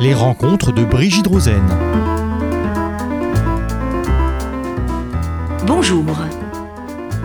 Les 0.00 0.12
rencontres 0.12 0.72
de 0.72 0.84
Brigitte 0.84 1.28
Rosen. 1.28 1.62
Bonjour. 5.64 6.04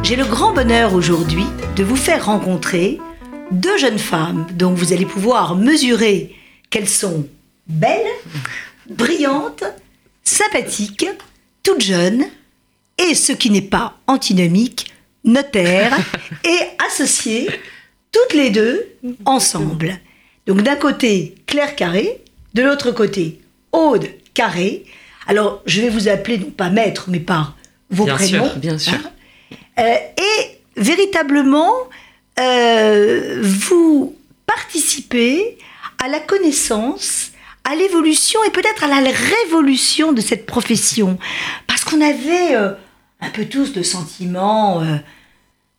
J'ai 0.03 0.15
le 0.15 0.23
grand 0.23 0.53
bonheur 0.53 0.93
aujourd'hui 0.93 1.45
de 1.75 1.83
vous 1.83 1.95
faire 1.95 2.27
rencontrer 2.27 2.99
deux 3.49 3.75
jeunes 3.79 3.97
femmes 3.97 4.45
dont 4.53 4.75
vous 4.75 4.93
allez 4.93 5.07
pouvoir 5.07 5.55
mesurer 5.55 6.35
qu'elles 6.69 6.87
sont 6.87 7.27
belles, 7.65 8.05
brillantes, 8.87 9.63
sympathiques, 10.23 11.07
toutes 11.63 11.81
jeunes, 11.81 12.25
et 12.99 13.15
ce 13.15 13.31
qui 13.31 13.49
n'est 13.49 13.63
pas 13.63 13.97
antinomique, 14.05 14.93
notaires 15.23 15.97
et 16.43 16.85
associées, 16.87 17.49
toutes 18.11 18.35
les 18.35 18.51
deux 18.51 18.95
ensemble. 19.25 19.99
Donc 20.45 20.61
d'un 20.61 20.75
côté 20.75 21.33
Claire 21.47 21.75
Carré, 21.75 22.21
de 22.53 22.61
l'autre 22.63 22.91
côté 22.91 23.39
Aude 23.71 24.07
Carré. 24.33 24.83
Alors 25.27 25.61
je 25.65 25.81
vais 25.81 25.89
vous 25.89 26.07
appeler 26.07 26.37
non 26.39 26.49
pas 26.51 26.69
maître, 26.69 27.05
mais 27.09 27.19
par 27.19 27.55
vos 27.89 28.05
Bien 28.05 28.15
prénoms. 28.15 28.45
sûr, 28.45 28.55
bien 28.57 28.77
sûr. 28.77 28.93
hein. 28.95 29.55
Euh, 29.79 29.95
et 30.17 30.59
véritablement, 30.77 31.73
euh, 32.39 33.39
vous 33.41 34.15
participez 34.45 35.57
à 36.03 36.07
la 36.07 36.19
connaissance, 36.19 37.31
à 37.63 37.75
l'évolution 37.75 38.39
et 38.47 38.49
peut-être 38.51 38.83
à 38.83 38.87
la 38.87 39.09
révolution 39.09 40.11
de 40.13 40.21
cette 40.21 40.45
profession. 40.45 41.17
Parce 41.67 41.83
qu'on 41.83 42.01
avait 42.01 42.55
euh, 42.55 42.71
un 43.21 43.29
peu 43.29 43.45
tous 43.45 43.75
le 43.75 43.83
sentiment 43.83 44.81
euh, 44.81 44.95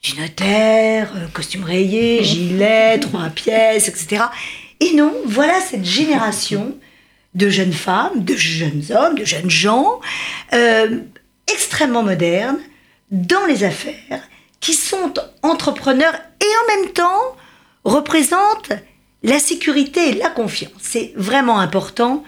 du 0.03 0.19
notaire, 0.21 1.11
euh, 1.17 1.27
costume 1.33 1.65
rayé, 1.65 2.23
gilet, 2.25 2.99
trois 3.01 3.29
pièces, 3.31 3.89
etc. 3.89 4.25
Et 4.81 4.95
non, 4.95 5.15
voilà 5.27 5.61
cette 5.61 5.85
génération 5.85 6.77
de 7.35 7.49
jeunes 7.49 7.73
femmes, 7.73 8.25
de 8.25 8.35
jeunes 8.35 8.85
hommes, 8.91 9.15
de 9.15 9.25
jeunes 9.25 9.51
gens, 9.51 10.01
euh, 10.53 11.01
extrêmement 11.53 12.03
modernes, 12.03 12.59
dans 13.11 13.45
les 13.47 13.65
affaires, 13.65 14.23
qui 14.61 14.75
sont 14.75 15.15
entrepreneurs 15.43 16.15
et 16.15 16.45
en 16.45 16.77
même 16.83 16.93
temps 16.93 17.37
représentent 17.85 18.73
la 19.23 19.39
sécurité 19.39 20.11
et 20.11 20.15
la 20.15 20.31
confiance. 20.31 20.73
C'est 20.81 21.13
vraiment 21.17 21.61
important, 21.61 22.25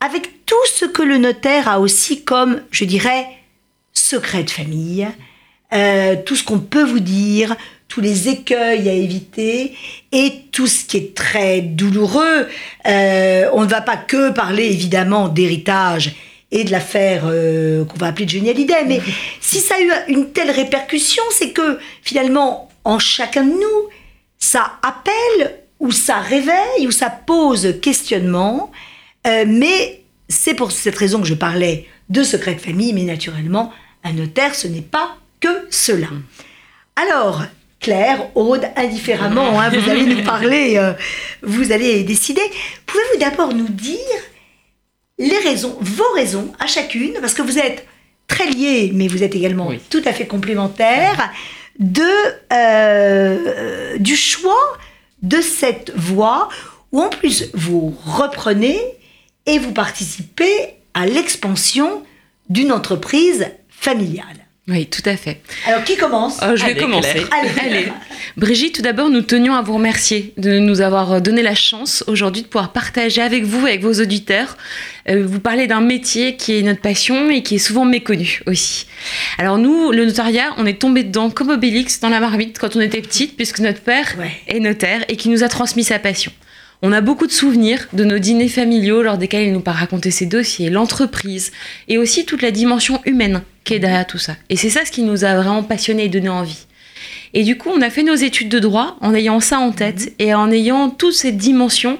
avec 0.00 0.46
tout 0.46 0.66
ce 0.74 0.84
que 0.84 1.02
le 1.02 1.18
notaire 1.18 1.68
a 1.68 1.80
aussi 1.80 2.24
comme, 2.24 2.62
je 2.70 2.84
dirais, 2.84 3.26
secret 3.92 4.44
de 4.44 4.50
famille, 4.50 5.08
euh, 5.72 6.16
tout 6.24 6.36
ce 6.36 6.44
qu'on 6.44 6.58
peut 6.58 6.84
vous 6.84 7.00
dire, 7.00 7.56
tous 7.92 8.00
les 8.00 8.30
écueils 8.30 8.88
à 8.88 8.92
éviter 8.92 9.76
et 10.12 10.32
tout 10.50 10.66
ce 10.66 10.86
qui 10.86 10.96
est 10.96 11.14
très 11.14 11.60
douloureux. 11.60 12.48
Euh, 12.86 13.50
on 13.52 13.62
ne 13.62 13.68
va 13.68 13.82
pas 13.82 13.98
que 13.98 14.30
parler 14.30 14.64
évidemment 14.64 15.28
d'héritage 15.28 16.14
et 16.50 16.64
de 16.64 16.70
l'affaire 16.70 17.24
euh, 17.26 17.84
qu'on 17.84 17.98
va 17.98 18.08
appeler 18.08 18.24
de 18.24 18.30
Johnny 18.30 18.48
Hallyday, 18.48 18.84
mais 18.86 19.00
si 19.40 19.58
ça 19.58 19.74
a 19.74 19.80
eu 19.80 19.90
une 20.08 20.32
telle 20.32 20.50
répercussion, 20.50 21.22
c'est 21.32 21.50
que 21.50 21.78
finalement, 22.02 22.70
en 22.84 22.98
chacun 22.98 23.44
de 23.44 23.52
nous, 23.52 23.88
ça 24.38 24.78
appelle 24.82 25.58
ou 25.78 25.90
ça 25.90 26.20
réveille 26.20 26.86
ou 26.86 26.90
ça 26.90 27.10
pose 27.10 27.78
questionnement, 27.82 28.70
euh, 29.26 29.44
mais 29.46 30.02
c'est 30.28 30.54
pour 30.54 30.72
cette 30.72 30.96
raison 30.96 31.20
que 31.20 31.26
je 31.26 31.34
parlais 31.34 31.86
de 32.08 32.22
secret 32.22 32.54
de 32.54 32.60
famille, 32.60 32.94
mais 32.94 33.02
naturellement, 33.02 33.70
un 34.02 34.14
notaire, 34.14 34.54
ce 34.54 34.66
n'est 34.66 34.80
pas 34.80 35.16
que 35.42 35.66
cela. 35.68 36.08
Alors, 36.96 37.42
Claire, 37.80 38.28
Aude, 38.36 38.64
indifféremment, 38.76 39.60
hein, 39.60 39.68
vous 39.68 39.90
allez 39.90 40.06
nous 40.06 40.22
parler, 40.22 40.76
euh, 40.78 40.92
vous 41.42 41.72
allez 41.72 42.04
décider. 42.04 42.40
Pouvez-vous 42.86 43.18
d'abord 43.20 43.52
nous 43.52 43.68
dire 43.68 43.98
les 45.18 45.38
raisons, 45.38 45.76
vos 45.80 46.10
raisons 46.14 46.52
à 46.58 46.66
chacune, 46.66 47.14
parce 47.20 47.34
que 47.34 47.42
vous 47.42 47.58
êtes 47.58 47.86
très 48.28 48.46
liés, 48.46 48.90
mais 48.94 49.08
vous 49.08 49.22
êtes 49.22 49.34
également 49.34 49.66
Oui. 49.68 49.80
tout 49.90 50.02
à 50.06 50.12
fait 50.12 50.26
complémentaires, 50.26 51.30
de, 51.78 52.02
euh, 52.52 53.98
du 53.98 54.16
choix 54.16 54.78
de 55.22 55.40
cette 55.40 55.92
voie 55.96 56.48
où 56.92 57.00
en 57.02 57.08
plus 57.08 57.50
vous 57.54 57.94
reprenez 58.06 58.78
et 59.46 59.58
vous 59.58 59.72
participez 59.72 60.74
à 60.94 61.06
l'expansion 61.06 62.04
d'une 62.48 62.70
entreprise 62.72 63.46
familiale. 63.70 64.41
Oui, 64.68 64.86
tout 64.86 65.02
à 65.06 65.16
fait. 65.16 65.40
Alors 65.66 65.82
qui 65.82 65.96
commence 65.96 66.40
Euh, 66.40 66.54
je 66.54 66.64
vais 66.64 66.70
Allez, 66.70 66.80
commencer. 66.80 67.24
Claire. 67.28 67.28
Allez. 67.64 67.86
Brigitte, 68.36 68.76
tout 68.76 68.82
d'abord, 68.82 69.10
nous 69.10 69.20
tenions 69.22 69.54
à 69.54 69.62
vous 69.62 69.74
remercier 69.74 70.32
de 70.36 70.60
nous 70.60 70.80
avoir 70.80 71.20
donné 71.20 71.42
la 71.42 71.56
chance 71.56 72.04
aujourd'hui 72.06 72.42
de 72.42 72.46
pouvoir 72.46 72.70
partager 72.72 73.20
avec 73.22 73.42
vous, 73.42 73.66
avec 73.66 73.82
vos 73.82 73.92
auditeurs, 74.00 74.56
euh, 75.08 75.26
vous 75.26 75.40
parler 75.40 75.66
d'un 75.66 75.80
métier 75.80 76.36
qui 76.36 76.56
est 76.56 76.62
notre 76.62 76.80
passion 76.80 77.28
et 77.28 77.42
qui 77.42 77.56
est 77.56 77.58
souvent 77.58 77.84
méconnu 77.84 78.40
aussi. 78.46 78.86
Alors 79.36 79.58
nous, 79.58 79.90
le 79.90 80.04
notariat, 80.06 80.54
on 80.58 80.64
est 80.64 80.80
tombé 80.80 81.02
dedans 81.02 81.28
comme 81.28 81.50
Obélix 81.50 81.98
dans 81.98 82.08
la 82.08 82.20
marmite 82.20 82.60
quand 82.60 82.76
on 82.76 82.80
était 82.80 83.00
petite, 83.02 83.34
puisque 83.36 83.58
notre 83.58 83.80
père 83.80 84.14
Ouais. 84.16 84.30
est 84.46 84.60
notaire 84.60 85.04
et 85.08 85.16
qui 85.16 85.28
nous 85.28 85.42
a 85.42 85.48
transmis 85.48 85.82
sa 85.82 85.98
passion. 85.98 86.30
On 86.84 86.90
a 86.90 87.00
beaucoup 87.00 87.28
de 87.28 87.32
souvenirs 87.32 87.86
de 87.92 88.02
nos 88.02 88.18
dîners 88.18 88.48
familiaux 88.48 89.02
lors 89.02 89.16
desquels 89.16 89.46
il 89.46 89.52
nous 89.52 89.62
a 89.66 89.70
raconté 89.70 90.10
ses 90.10 90.26
dossiers, 90.26 90.68
l'entreprise 90.68 91.52
et 91.86 91.96
aussi 91.96 92.24
toute 92.26 92.42
la 92.42 92.50
dimension 92.50 93.00
humaine 93.04 93.42
qui 93.62 93.74
est 93.74 93.78
derrière 93.78 94.04
tout 94.04 94.18
ça. 94.18 94.36
Et 94.50 94.56
c'est 94.56 94.68
ça 94.68 94.84
ce 94.84 94.90
qui 94.90 95.02
nous 95.02 95.24
a 95.24 95.36
vraiment 95.36 95.62
passionnés 95.62 96.06
et 96.06 96.08
donné 96.08 96.28
envie. 96.28 96.66
Et 97.34 97.44
du 97.44 97.56
coup, 97.56 97.70
on 97.72 97.80
a 97.82 97.88
fait 97.88 98.02
nos 98.02 98.16
études 98.16 98.48
de 98.48 98.58
droit 98.58 98.96
en 99.00 99.14
ayant 99.14 99.38
ça 99.38 99.60
en 99.60 99.70
tête 99.70 100.12
et 100.18 100.34
en 100.34 100.50
ayant 100.50 100.90
toute 100.90 101.14
cette 101.14 101.36
dimension 101.36 101.98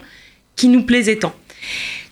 qui 0.57 0.67
nous 0.67 0.83
plaisait 0.83 1.17
tant. 1.17 1.35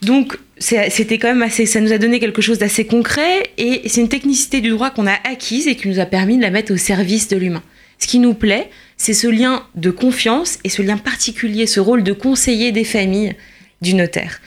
Donc, 0.02 0.38
c'était 0.58 1.18
quand 1.18 1.28
même 1.28 1.42
assez, 1.42 1.66
ça 1.66 1.80
nous 1.80 1.92
a 1.92 1.98
donné 1.98 2.20
quelque 2.20 2.40
chose 2.40 2.58
d'assez 2.58 2.86
concret 2.86 3.50
et 3.58 3.82
c'est 3.88 4.00
une 4.00 4.08
technicité 4.08 4.60
du 4.60 4.70
droit 4.70 4.90
qu'on 4.90 5.08
a 5.08 5.18
acquise 5.28 5.66
et 5.66 5.74
qui 5.74 5.88
nous 5.88 5.98
a 5.98 6.06
permis 6.06 6.36
de 6.36 6.42
la 6.42 6.50
mettre 6.50 6.72
au 6.72 6.76
service 6.76 7.26
de 7.26 7.36
l'humain. 7.36 7.64
Ce 8.00 8.06
qui 8.06 8.18
nous 8.18 8.34
plaît, 8.34 8.70
c'est 8.96 9.14
ce 9.14 9.28
lien 9.28 9.64
de 9.76 9.90
confiance 9.90 10.58
et 10.64 10.68
ce 10.68 10.82
lien 10.82 10.96
particulier, 10.96 11.66
ce 11.66 11.80
rôle 11.80 12.02
de 12.02 12.12
conseiller 12.12 12.72
des 12.72 12.84
familles 12.84 13.34
du 13.80 13.94
notaire. 13.94 14.40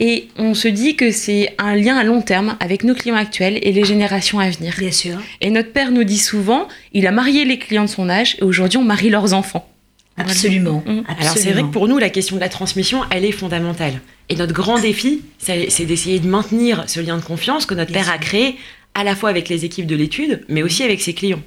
Et 0.00 0.28
on 0.36 0.54
se 0.54 0.66
dit 0.66 0.96
que 0.96 1.12
c'est 1.12 1.54
un 1.58 1.76
lien 1.76 1.96
à 1.96 2.04
long 2.04 2.20
terme 2.20 2.56
avec 2.58 2.82
nos 2.82 2.94
clients 2.94 3.16
actuels 3.16 3.58
et 3.62 3.72
les 3.72 3.84
générations 3.84 4.40
à 4.40 4.50
venir. 4.50 4.74
Bien 4.78 4.90
sûr. 4.90 5.20
Et 5.40 5.50
notre 5.50 5.72
père 5.72 5.92
nous 5.92 6.04
dit 6.04 6.18
souvent, 6.18 6.66
il 6.92 7.06
a 7.06 7.12
marié 7.12 7.44
les 7.44 7.58
clients 7.58 7.84
de 7.84 7.88
son 7.88 8.08
âge 8.08 8.36
et 8.40 8.44
aujourd'hui 8.44 8.78
on 8.78 8.84
marie 8.84 9.10
leurs 9.10 9.34
enfants. 9.34 9.68
Absolument. 10.16 10.82
Mm. 10.86 11.02
Alors 11.06 11.36
c'est 11.36 11.52
vrai 11.52 11.62
que 11.62 11.68
pour 11.68 11.88
nous, 11.88 11.98
la 11.98 12.10
question 12.10 12.36
de 12.36 12.40
la 12.40 12.48
transmission, 12.48 13.02
elle 13.10 13.24
est 13.24 13.32
fondamentale. 13.32 14.00
Et 14.28 14.36
notre 14.36 14.52
grand 14.52 14.78
défi, 14.78 15.22
c'est 15.38 15.84
d'essayer 15.84 16.18
de 16.18 16.28
maintenir 16.28 16.84
ce 16.86 17.00
lien 17.00 17.16
de 17.16 17.22
confiance 17.22 17.66
que 17.66 17.74
notre 17.74 17.92
Bien 17.92 18.02
père 18.02 18.12
a 18.12 18.18
créé 18.18 18.56
à 18.94 19.04
la 19.04 19.16
fois 19.16 19.30
avec 19.30 19.48
les 19.48 19.64
équipes 19.64 19.86
de 19.86 19.96
l'étude, 19.96 20.42
mais 20.48 20.62
aussi 20.62 20.82
avec 20.82 21.00
ses 21.00 21.14
clients. 21.14 21.42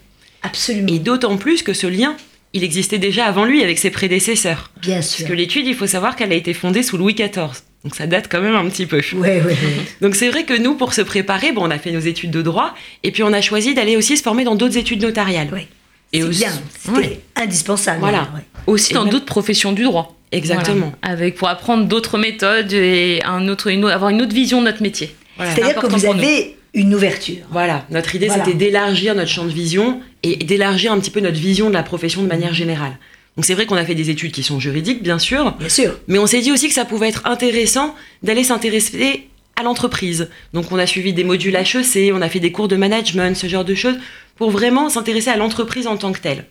Absolument. 0.45 0.87
Et 0.93 0.99
d'autant 0.99 1.37
plus 1.37 1.61
que 1.63 1.73
ce 1.73 1.87
lien, 1.87 2.15
il 2.53 2.63
existait 2.63 2.97
déjà 2.99 3.25
avant 3.25 3.45
lui 3.45 3.63
avec 3.63 3.77
ses 3.77 3.89
prédécesseurs. 3.91 4.71
Bien 4.81 4.95
Parce 4.95 5.09
sûr. 5.09 5.27
que 5.27 5.33
l'étude, 5.33 5.67
il 5.67 5.75
faut 5.75 5.87
savoir 5.87 6.15
qu'elle 6.15 6.31
a 6.31 6.35
été 6.35 6.53
fondée 6.53 6.83
sous 6.83 6.97
Louis 6.97 7.13
XIV. 7.13 7.61
Donc 7.83 7.95
ça 7.95 8.07
date 8.07 8.27
quand 8.31 8.41
même 8.41 8.55
un 8.55 8.67
petit 8.69 8.85
peu. 8.85 8.97
Ouais, 9.13 9.41
ouais, 9.41 9.41
ouais. 9.43 9.55
Donc 10.01 10.15
c'est 10.15 10.29
vrai 10.29 10.43
que 10.43 10.57
nous, 10.57 10.75
pour 10.75 10.93
se 10.93 11.01
préparer, 11.01 11.51
bon, 11.51 11.67
on 11.67 11.71
a 11.71 11.77
fait 11.77 11.91
nos 11.91 11.99
études 11.99 12.31
de 12.31 12.41
droit, 12.41 12.73
et 13.03 13.11
puis 13.11 13.21
on 13.23 13.31
a 13.33 13.41
choisi 13.41 13.73
d'aller 13.75 13.95
aussi 13.97 14.17
se 14.17 14.23
former 14.23 14.43
dans 14.43 14.55
d'autres 14.55 14.77
études 14.77 15.01
notariales. 15.03 15.49
Ouais. 15.53 15.67
Et 16.13 16.21
C'est 16.21 16.23
aussi- 16.27 16.39
bien. 16.39 16.51
C'était 16.79 16.97
Ouais. 16.97 17.19
indispensable. 17.35 17.99
Voilà. 17.99 18.21
ouais. 18.35 18.41
Aussi 18.67 18.91
Et 18.91 18.95
dans 18.95 19.03
même- 19.03 19.11
d'autres 19.11 19.25
professions 19.25 19.71
du 19.73 19.83
droit. 19.83 20.15
Exactement. 20.31 20.91
Voilà. 21.01 21.13
Avec 21.15 21.35
pour 21.35 21.47
apprendre 21.49 21.85
d'autres 21.85 22.17
méthodes 22.17 22.73
et 22.73 23.21
un 23.23 23.47
autre, 23.47 23.67
une 23.67 23.85
avoir 23.85 24.09
une 24.09 24.21
autre 24.21 24.33
vision 24.33 24.61
de 24.61 24.65
notre 24.65 24.81
métier. 24.81 25.15
Voilà, 25.37 25.53
C'est-à-dire 25.53 25.75
que 25.75 25.85
vous 25.87 25.97
nous. 25.97 26.05
avez 26.23 26.55
une 26.73 26.93
ouverture. 26.95 27.45
Voilà, 27.51 27.85
notre 27.91 28.15
idée 28.15 28.27
Voilà. 28.27 28.43
c'était 28.45 28.57
d'élargir 28.57 29.13
notre 29.15 29.29
champ 29.29 29.45
de 29.45 29.49
vision 29.51 30.01
et 30.25 30.35
d'élargir 30.37 30.91
un 30.91 30.99
petit 30.99 31.11
peu 31.11 31.19
notre 31.19 31.37
vision 31.39 31.69
de 31.69 31.73
la 31.73 31.83
profession 31.83 32.23
de 32.23 32.27
manière 32.27 32.53
générale. 32.53 32.97
Donc 33.35 33.45
c'est 33.45 33.53
vrai 33.53 33.65
qu'on 33.65 33.75
a 33.75 33.85
fait 33.85 33.95
des 33.95 34.09
études 34.09 34.31
qui 34.31 34.43
sont 34.43 34.59
juridiques, 34.59 35.03
bien 35.03 35.19
sûr, 35.19 35.51
Bien 35.59 35.69
sûr. 35.69 35.99
mais 36.07 36.17
on 36.17 36.25
s'est 36.25 36.39
dit 36.41 36.51
aussi 36.51 36.67
que 36.67 36.73
ça 36.73 36.85
pouvait 36.85 37.09
être 37.09 37.21
intéressant 37.25 37.93
d'aller 38.23 38.43
s'intéresser 38.43 39.27
à 39.55 39.63
l'entreprise. 39.63 40.29
Donc 40.53 40.71
on 40.71 40.79
a 40.79 40.87
suivi 40.87 41.13
des 41.13 41.23
modules 41.23 41.55
HEC, 41.55 42.11
on 42.13 42.21
a 42.21 42.29
fait 42.29 42.39
des 42.39 42.51
cours 42.51 42.67
de 42.67 42.75
management, 42.75 43.35
ce 43.37 43.47
genre 43.47 43.65
de 43.65 43.75
choses, 43.75 43.95
pour 44.35 44.49
vraiment 44.51 44.89
s'intéresser 44.89 45.29
à 45.29 45.37
l'entreprise 45.37 45.85
en 45.85 45.97
tant 45.97 46.11
que 46.11 46.19
telle. 46.19 46.45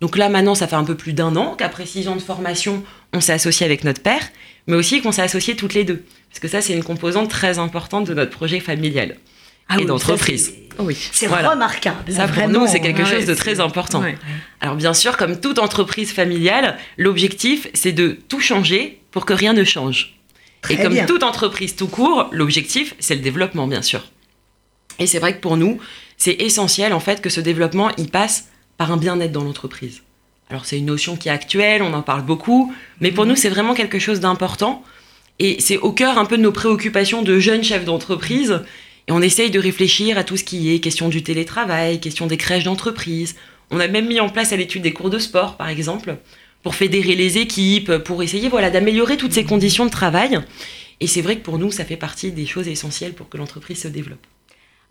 Donc 0.00 0.18
là 0.18 0.28
maintenant, 0.28 0.54
ça 0.54 0.66
fait 0.68 0.76
un 0.76 0.84
peu 0.84 0.94
plus 0.94 1.14
d'un 1.14 1.34
an 1.36 1.54
qu'après 1.56 1.86
six 1.86 2.06
ans 2.08 2.16
de 2.16 2.20
formation, 2.20 2.82
on 3.14 3.20
s'est 3.20 3.32
associé 3.32 3.64
avec 3.64 3.82
notre 3.84 4.02
père, 4.02 4.28
mais 4.66 4.76
aussi 4.76 5.00
qu'on 5.00 5.12
s'est 5.12 5.22
associé 5.22 5.56
toutes 5.56 5.72
les 5.74 5.84
deux. 5.84 6.02
Parce 6.28 6.40
que 6.40 6.48
ça, 6.48 6.60
c'est 6.60 6.74
une 6.74 6.84
composante 6.84 7.30
très 7.30 7.58
importante 7.58 8.06
de 8.06 8.12
notre 8.14 8.30
projet 8.32 8.60
familial 8.60 9.16
Ah 9.68 9.74
et 9.76 9.78
oui, 9.80 9.86
d'entreprise. 9.86 10.46
c'est- 10.46 10.62
Oui. 10.78 10.94
C'est 11.12 11.26
Voilà. 11.26 11.50
remarquable. 11.50 12.12
Ça, 12.12 12.26
pour 12.26 12.34
vraiment. 12.34 12.60
nous, 12.60 12.66
c'est 12.66 12.80
quelque 12.80 13.02
Ouais, 13.02 13.10
chose 13.10 13.24
de 13.26 13.34
très 13.34 13.60
important. 13.60 14.02
Ouais. 14.02 14.16
Alors, 14.60 14.74
bien 14.76 14.92
sûr, 14.92 15.16
comme 15.16 15.40
toute 15.40 15.58
entreprise 15.58 16.12
familiale, 16.12 16.76
l'objectif, 16.98 17.66
c'est 17.72 17.92
de 17.92 18.18
tout 18.28 18.40
changer 18.40 19.00
pour 19.10 19.24
que 19.24 19.32
rien 19.32 19.54
ne 19.54 19.64
change. 19.64 20.14
Très 20.60 20.74
et 20.74 20.76
comme 20.82 20.92
bien. 20.92 21.06
toute 21.06 21.22
entreprise 21.22 21.76
tout 21.76 21.86
court, 21.88 22.28
l'objectif, 22.30 22.94
c'est 22.98 23.14
le 23.14 23.22
développement, 23.22 23.66
bien 23.66 23.80
sûr. 23.82 24.02
Et 24.98 25.06
c'est 25.06 25.18
vrai 25.18 25.34
que 25.34 25.40
pour 25.40 25.56
nous, 25.56 25.78
c'est 26.18 26.34
essentiel, 26.40 26.92
en 26.92 27.00
fait, 27.00 27.22
que 27.22 27.30
ce 27.30 27.40
développement, 27.40 27.90
il 27.96 28.10
passe 28.10 28.48
par 28.76 28.92
un 28.92 28.96
bien-être 28.98 29.32
dans 29.32 29.44
l'entreprise. 29.44 30.02
Alors, 30.50 30.66
c'est 30.66 30.78
une 30.78 30.86
notion 30.86 31.16
qui 31.16 31.28
est 31.28 31.32
actuelle, 31.32 31.80
on 31.82 31.92
en 31.94 32.02
parle 32.02 32.22
beaucoup, 32.22 32.72
mais 33.00 33.12
pour 33.12 33.24
nous, 33.26 33.34
c'est 33.36 33.48
vraiment 33.48 33.74
quelque 33.74 33.98
chose 33.98 34.20
d'important. 34.20 34.84
Et 35.38 35.56
c'est 35.60 35.78
au 35.78 35.92
cœur 35.92 36.18
un 36.18 36.24
peu 36.26 36.36
de 36.36 36.42
nos 36.42 36.52
préoccupations 36.52 37.22
de 37.22 37.38
jeunes 37.38 37.64
chefs 37.64 37.84
d'entreprise. 37.84 38.60
Et 39.08 39.12
on 39.12 39.22
essaye 39.22 39.50
de 39.50 39.58
réfléchir 39.60 40.18
à 40.18 40.24
tout 40.24 40.36
ce 40.36 40.44
qui 40.44 40.72
est 40.72 40.80
question 40.80 41.08
du 41.08 41.22
télétravail, 41.22 42.00
question 42.00 42.26
des 42.26 42.36
crèches 42.36 42.64
d'entreprise. 42.64 43.36
On 43.70 43.80
a 43.80 43.88
même 43.88 44.06
mis 44.06 44.20
en 44.20 44.28
place 44.28 44.52
à 44.52 44.56
l'étude 44.56 44.82
des 44.82 44.92
cours 44.92 45.10
de 45.10 45.18
sport, 45.18 45.56
par 45.56 45.68
exemple, 45.68 46.16
pour 46.62 46.74
fédérer 46.74 47.14
les 47.14 47.38
équipes, 47.38 47.98
pour 47.98 48.22
essayer 48.22 48.48
voilà, 48.48 48.70
d'améliorer 48.70 49.16
toutes 49.16 49.32
ces 49.32 49.44
conditions 49.44 49.86
de 49.86 49.90
travail. 49.90 50.40
Et 51.00 51.06
c'est 51.06 51.22
vrai 51.22 51.36
que 51.36 51.42
pour 51.42 51.58
nous, 51.58 51.70
ça 51.70 51.84
fait 51.84 51.96
partie 51.96 52.32
des 52.32 52.46
choses 52.46 52.68
essentielles 52.68 53.12
pour 53.12 53.28
que 53.28 53.36
l'entreprise 53.36 53.82
se 53.82 53.88
développe. 53.88 54.26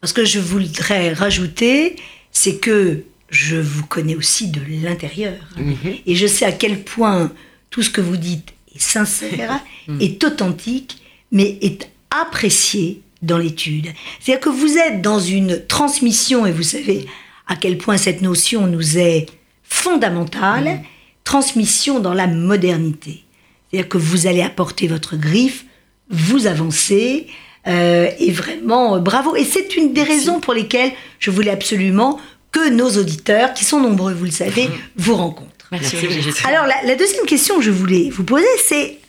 Ce 0.04 0.14
que 0.14 0.24
je 0.24 0.40
voudrais 0.40 1.14
rajouter, 1.14 1.96
c'est 2.32 2.58
que 2.58 3.04
je 3.30 3.58
vous 3.58 3.86
connais 3.86 4.16
aussi 4.16 4.48
de 4.48 4.62
l'intérieur. 4.84 5.40
Mhm. 5.58 5.96
Et 6.06 6.16
je 6.16 6.28
sais 6.28 6.46
à 6.46 6.52
quel 6.52 6.84
point 6.84 7.32
tout 7.70 7.82
ce 7.82 7.90
que 7.90 8.02
vous 8.02 8.18
dites 8.18 8.54
est 8.74 8.80
sincère, 8.80 9.60
est 10.00 10.24
authentique, 10.24 11.00
mais 11.32 11.58
est 11.62 11.90
apprécié 12.12 13.02
dans 13.26 13.38
l'étude. 13.38 13.88
C'est-à-dire 14.20 14.42
que 14.42 14.50
vous 14.50 14.78
êtes 14.78 15.02
dans 15.02 15.20
une 15.20 15.66
transmission, 15.66 16.46
et 16.46 16.52
vous 16.52 16.64
savez 16.64 17.06
à 17.48 17.56
quel 17.56 17.78
point 17.78 17.98
cette 17.98 18.22
notion 18.22 18.68
nous 18.68 18.98
est 18.98 19.28
fondamentale, 19.64 20.82
transmission 21.24 22.00
dans 22.00 22.14
la 22.14 22.28
modernité. 22.28 23.24
C'est-à-dire 23.70 23.90
que 23.90 23.98
vous 23.98 24.28
allez 24.28 24.42
apporter 24.42 24.88
votre 24.88 25.16
griffe, 25.18 25.66
vous 26.10 26.48
avancez, 26.48 27.28
euh, 27.68 28.10
et 28.20 28.32
vraiment 28.32 28.96
euh, 28.96 29.00
bravo. 29.00 29.36
Et 29.36 29.44
c'est 29.44 29.76
une 29.76 29.92
des 29.92 30.04
raisons 30.04 30.40
pour 30.40 30.54
lesquelles 30.54 30.92
je 31.20 31.32
voulais 31.32 31.52
absolument 31.52 32.20
que 32.52 32.70
nos 32.70 32.92
auditeurs, 32.92 33.54
qui 33.54 33.66
sont 33.66 33.80
nombreux, 33.80 34.14
vous 34.14 34.26
le 34.26 34.32
savez, 34.32 34.70
vous 34.96 35.16
rencontrent. 35.16 35.68
Merci, 35.72 35.96
Brigitte. 35.98 36.44
Alors 36.48 36.68
la, 36.68 36.76
la 36.84 36.96
deuxième 36.96 37.26
question 37.26 37.58
que 37.58 37.64
je 37.64 37.72
voulais 37.72 38.10
vous 38.12 38.24
poser, 38.24 38.46
c'est 38.64 39.00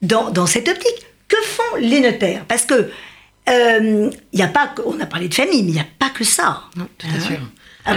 dans, 0.00 0.30
dans 0.30 0.46
cette 0.46 0.68
optique, 0.68 1.06
que 1.28 1.36
font 1.42 1.76
les 1.80 2.00
notaires? 2.00 2.44
Parce 2.46 2.64
que 2.64 2.88
euh, 3.48 4.10
y 4.32 4.42
a 4.42 4.48
pas, 4.48 4.74
on 4.86 4.98
a 5.00 5.06
parlé 5.06 5.28
de 5.28 5.34
famille, 5.34 5.62
mais 5.62 5.68
il 5.70 5.74
n'y 5.74 5.80
a 5.80 5.86
pas 5.98 6.10
que 6.10 6.24
ça. 6.24 6.64
Non, 6.76 6.86
tout 6.98 7.06
à 7.14 7.18
fait. 7.20 7.34
Alors, 7.34 7.48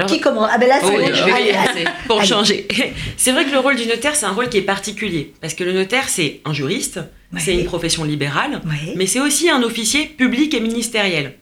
Alors- 0.03 0.07
qui 0.09 0.19
commence 0.19 0.49
Ah 0.51 0.57
ben 0.57 0.67
là, 0.67 0.79
c'est 0.81 0.87
Oui, 0.89 0.95
bon, 0.97 1.07
je 1.15 1.23
vais 1.23 1.31
allez, 1.31 1.51
commencer 1.51 1.69
allez. 1.75 1.85
pour 2.07 2.19
Allez. 2.19 2.27
changer. 2.27 2.67
C'est 3.17 3.31
vrai 3.31 3.45
que 3.45 3.51
le 3.51 3.59
rôle 3.59 3.77
du 3.77 3.85
notaire, 3.85 4.15
c'est 4.17 4.25
un 4.25 4.31
rôle 4.33 4.49
qui 4.49 4.57
est 4.57 4.61
particulier. 4.61 5.33
Parce 5.39 5.53
que 5.53 5.63
le 5.63 5.71
notaire, 5.71 6.09
c'est 6.09 6.41
un 6.43 6.51
juriste, 6.53 6.99
c'est 7.37 7.53
une 7.53 7.63
profession 7.65 8.03
libérale, 8.03 8.61
mais 8.97 9.05
c'est 9.07 9.21
aussi 9.21 9.49
un 9.49 9.63
officier 9.63 10.05
public 10.05 10.53
et 10.53 10.59
ministériel. 10.59 11.35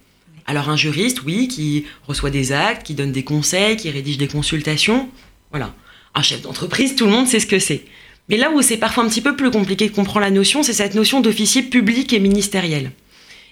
Alors 0.46 0.70
un 0.70 0.78
juriste, 0.78 1.24
oui, 1.24 1.48
qui 1.48 1.86
reçoit 2.08 2.30
des 2.30 2.52
actes, 2.52 2.86
qui 2.86 2.94
donne 2.94 3.12
des 3.12 3.24
conseils, 3.24 3.78
qui 3.78 3.90
rédige 3.90 4.20
des 4.20 4.28
consultations. 4.28 5.10
Voilà. 5.50 5.74
Un 6.14 6.22
chef 6.22 6.44
d'entreprise, 6.44 6.96
tout 6.96 7.06
le 7.06 7.12
monde 7.12 7.28
sait 7.28 7.40
ce 7.40 7.48
que 7.48 7.58
c'est. 7.58 7.84
Mais 8.30 8.38
là 8.38 8.52
où 8.52 8.62
c'est 8.62 8.78
parfois 8.78 9.04
un 9.04 9.10
petit 9.10 9.22
peu 9.22 9.36
plus 9.36 9.50
compliqué 9.50 9.90
de 9.90 9.96
comprendre 9.96 10.20
la 10.22 10.30
notion, 10.32 10.62
c'est 10.62 10.74
cette 10.74 10.94
notion 10.94 11.20
d'officier 11.20 11.64
public 11.64 12.14
et 12.14 12.20
ministériel. 12.20 12.92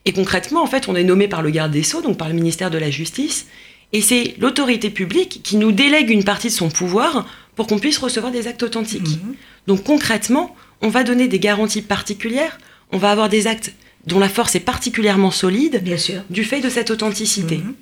Et 0.05 0.11
concrètement, 0.11 0.63
en 0.63 0.67
fait, 0.67 0.87
on 0.87 0.95
est 0.95 1.03
nommé 1.03 1.27
par 1.27 1.41
le 1.41 1.49
garde 1.49 1.71
des 1.71 1.83
Sceaux, 1.83 2.01
donc 2.01 2.17
par 2.17 2.27
le 2.27 2.33
ministère 2.33 2.69
de 2.69 2.77
la 2.77 2.89
Justice, 2.89 3.47
et 3.93 4.01
c'est 4.01 4.35
l'autorité 4.39 4.89
publique 4.89 5.41
qui 5.43 5.55
nous 5.55 5.71
délègue 5.71 6.09
une 6.09 6.23
partie 6.23 6.47
de 6.47 6.53
son 6.53 6.69
pouvoir 6.69 7.27
pour 7.55 7.67
qu'on 7.67 7.79
puisse 7.79 7.99
recevoir 7.99 8.31
des 8.31 8.47
actes 8.47 8.63
authentiques. 8.63 9.01
Mhm. 9.01 9.35
Donc 9.67 9.83
concrètement, 9.83 10.55
on 10.81 10.89
va 10.89 11.03
donner 11.03 11.27
des 11.27 11.39
garanties 11.39 11.83
particulières, 11.83 12.57
on 12.91 12.97
va 12.97 13.11
avoir 13.11 13.29
des 13.29 13.47
actes 13.47 13.73
dont 14.07 14.19
la 14.19 14.29
force 14.29 14.55
est 14.55 14.59
particulièrement 14.59 15.31
solide 15.31 15.81
Bien 15.83 15.97
sûr. 15.97 16.23
du 16.29 16.43
fait 16.43 16.59
de 16.59 16.69
cette 16.69 16.91
authenticité. 16.91 17.57
Mhm. 17.57 17.75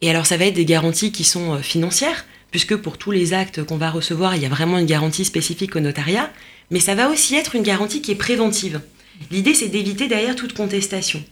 Et 0.00 0.10
alors 0.10 0.26
ça 0.26 0.36
va 0.36 0.46
être 0.46 0.54
des 0.54 0.64
garanties 0.64 1.12
qui 1.12 1.24
sont 1.24 1.54
euh, 1.54 1.58
financières, 1.58 2.24
puisque 2.50 2.76
pour 2.76 2.96
tous 2.96 3.10
les 3.10 3.34
actes 3.34 3.64
qu'on 3.64 3.76
va 3.76 3.90
recevoir, 3.90 4.36
il 4.36 4.42
y 4.42 4.46
a 4.46 4.48
vraiment 4.48 4.78
une 4.78 4.86
garantie 4.86 5.24
spécifique 5.24 5.76
au 5.76 5.80
notariat, 5.80 6.32
mais 6.70 6.80
ça 6.80 6.94
va 6.94 7.10
aussi 7.10 7.34
être 7.34 7.56
une 7.56 7.62
garantie 7.62 8.00
qui 8.00 8.12
est 8.12 8.14
préventive. 8.14 8.80
L'idée, 9.30 9.54
c'est 9.54 9.68
d'éviter 9.68 10.06
derrière 10.06 10.36
toute 10.36 10.54
contestation. 10.54 11.22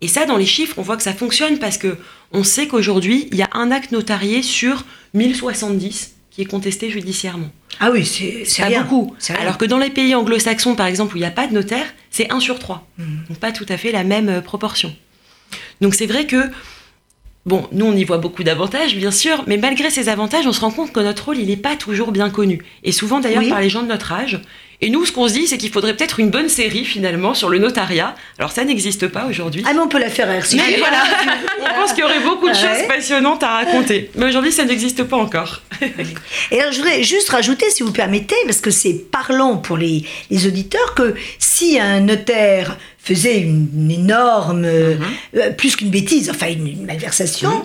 Et 0.00 0.08
ça, 0.08 0.26
dans 0.26 0.36
les 0.36 0.46
chiffres, 0.46 0.74
on 0.78 0.82
voit 0.82 0.96
que 0.96 1.02
ça 1.02 1.12
fonctionne 1.12 1.58
parce 1.58 1.76
que 1.78 1.96
on 2.32 2.44
sait 2.44 2.68
qu'aujourd'hui, 2.68 3.28
il 3.32 3.38
y 3.38 3.42
a 3.42 3.48
un 3.52 3.70
acte 3.70 3.90
notarié 3.90 4.42
sur 4.42 4.84
1070 5.14 6.14
qui 6.30 6.42
est 6.42 6.44
contesté 6.44 6.90
judiciairement. 6.90 7.50
Ah 7.80 7.90
oui, 7.90 8.04
c'est 8.06 8.44
Pas 8.62 8.68
rien. 8.68 8.82
beaucoup. 8.82 9.14
Rien. 9.26 9.36
Alors 9.40 9.58
que 9.58 9.64
dans 9.64 9.78
les 9.78 9.90
pays 9.90 10.14
anglo-saxons, 10.14 10.74
par 10.76 10.86
exemple, 10.86 11.14
où 11.14 11.16
il 11.16 11.20
n'y 11.20 11.26
a 11.26 11.30
pas 11.32 11.46
de 11.48 11.54
notaire, 11.54 11.86
c'est 12.10 12.30
1 12.32 12.40
sur 12.40 12.58
3. 12.58 12.86
Mhm. 12.98 13.06
Donc 13.28 13.38
pas 13.38 13.50
tout 13.52 13.66
à 13.68 13.76
fait 13.76 13.92
la 13.92 14.04
même 14.04 14.28
euh, 14.28 14.40
proportion. 14.40 14.94
Donc 15.80 15.94
c'est 15.94 16.06
vrai 16.06 16.26
que, 16.26 16.48
bon, 17.46 17.66
nous 17.72 17.86
on 17.86 17.96
y 17.96 18.04
voit 18.04 18.18
beaucoup 18.18 18.42
d'avantages, 18.44 18.94
bien 18.96 19.10
sûr, 19.10 19.44
mais 19.46 19.56
malgré 19.56 19.90
ces 19.90 20.08
avantages, 20.08 20.46
on 20.46 20.52
se 20.52 20.60
rend 20.60 20.70
compte 20.70 20.92
que 20.92 21.00
notre 21.00 21.24
rôle, 21.26 21.38
il 21.38 21.46
n'est 21.48 21.56
pas 21.56 21.76
toujours 21.76 22.12
bien 22.12 22.30
connu. 22.30 22.62
Et 22.84 22.92
souvent 22.92 23.20
d'ailleurs 23.20 23.42
Oui. 23.42 23.48
par 23.50 23.60
les 23.60 23.70
gens 23.70 23.82
de 23.82 23.88
notre 23.88 24.12
âge. 24.12 24.40
Et 24.80 24.90
nous, 24.90 25.04
ce 25.04 25.10
qu'on 25.10 25.26
se 25.26 25.32
dit, 25.32 25.48
c'est 25.48 25.58
qu'il 25.58 25.70
faudrait 25.72 25.96
peut-être 25.96 26.20
une 26.20 26.30
bonne 26.30 26.48
série 26.48 26.84
finalement 26.84 27.34
sur 27.34 27.48
le 27.48 27.58
notariat. 27.58 28.14
Alors 28.38 28.52
ça 28.52 28.62
n'existe 28.64 29.08
pas 29.08 29.26
aujourd'hui. 29.26 29.64
Ah 29.66 29.72
mais 29.74 29.80
on 29.80 29.88
peut 29.88 29.98
la 29.98 30.08
faire 30.08 30.30
RCG. 30.30 30.56
mais 30.70 30.76
voilà, 30.78 31.02
on 31.60 31.80
pense 31.80 31.90
qu'il 31.94 32.02
y 32.02 32.04
aurait 32.04 32.20
beaucoup 32.20 32.46
de 32.48 32.54
Ouais. 32.54 32.60
choses 32.78 32.86
passionnantes 32.86 33.42
à 33.42 33.48
raconter. 33.56 34.08
Mais 34.14 34.26
aujourd'hui, 34.26 34.52
ça 34.52 34.64
n'existe 34.64 35.02
pas 35.02 35.16
encore. 35.16 35.62
Et 36.52 36.60
alors, 36.60 36.70
je 36.72 36.78
voudrais 36.78 37.02
juste 37.02 37.28
rajouter, 37.30 37.68
si 37.70 37.82
vous 37.82 37.90
permettez, 37.92 38.36
parce 38.46 38.60
que 38.60 38.70
c'est 38.70 38.94
parlant 39.10 39.56
pour 39.56 39.76
les, 39.76 40.04
les 40.30 40.46
auditeurs, 40.46 40.94
que 40.94 41.14
si 41.40 41.80
un 41.80 41.98
notaire 42.00 42.76
faisait 43.00 43.38
une, 43.40 43.90
énorme, 43.90 44.64
euh, 44.64 44.96
euh, 45.36 45.50
plus 45.52 45.76
qu'une 45.76 45.88
bêtise, 45.90 46.28
enfin 46.30 46.48
une, 46.48 46.66
une 46.66 46.84
malversation, 46.84 47.64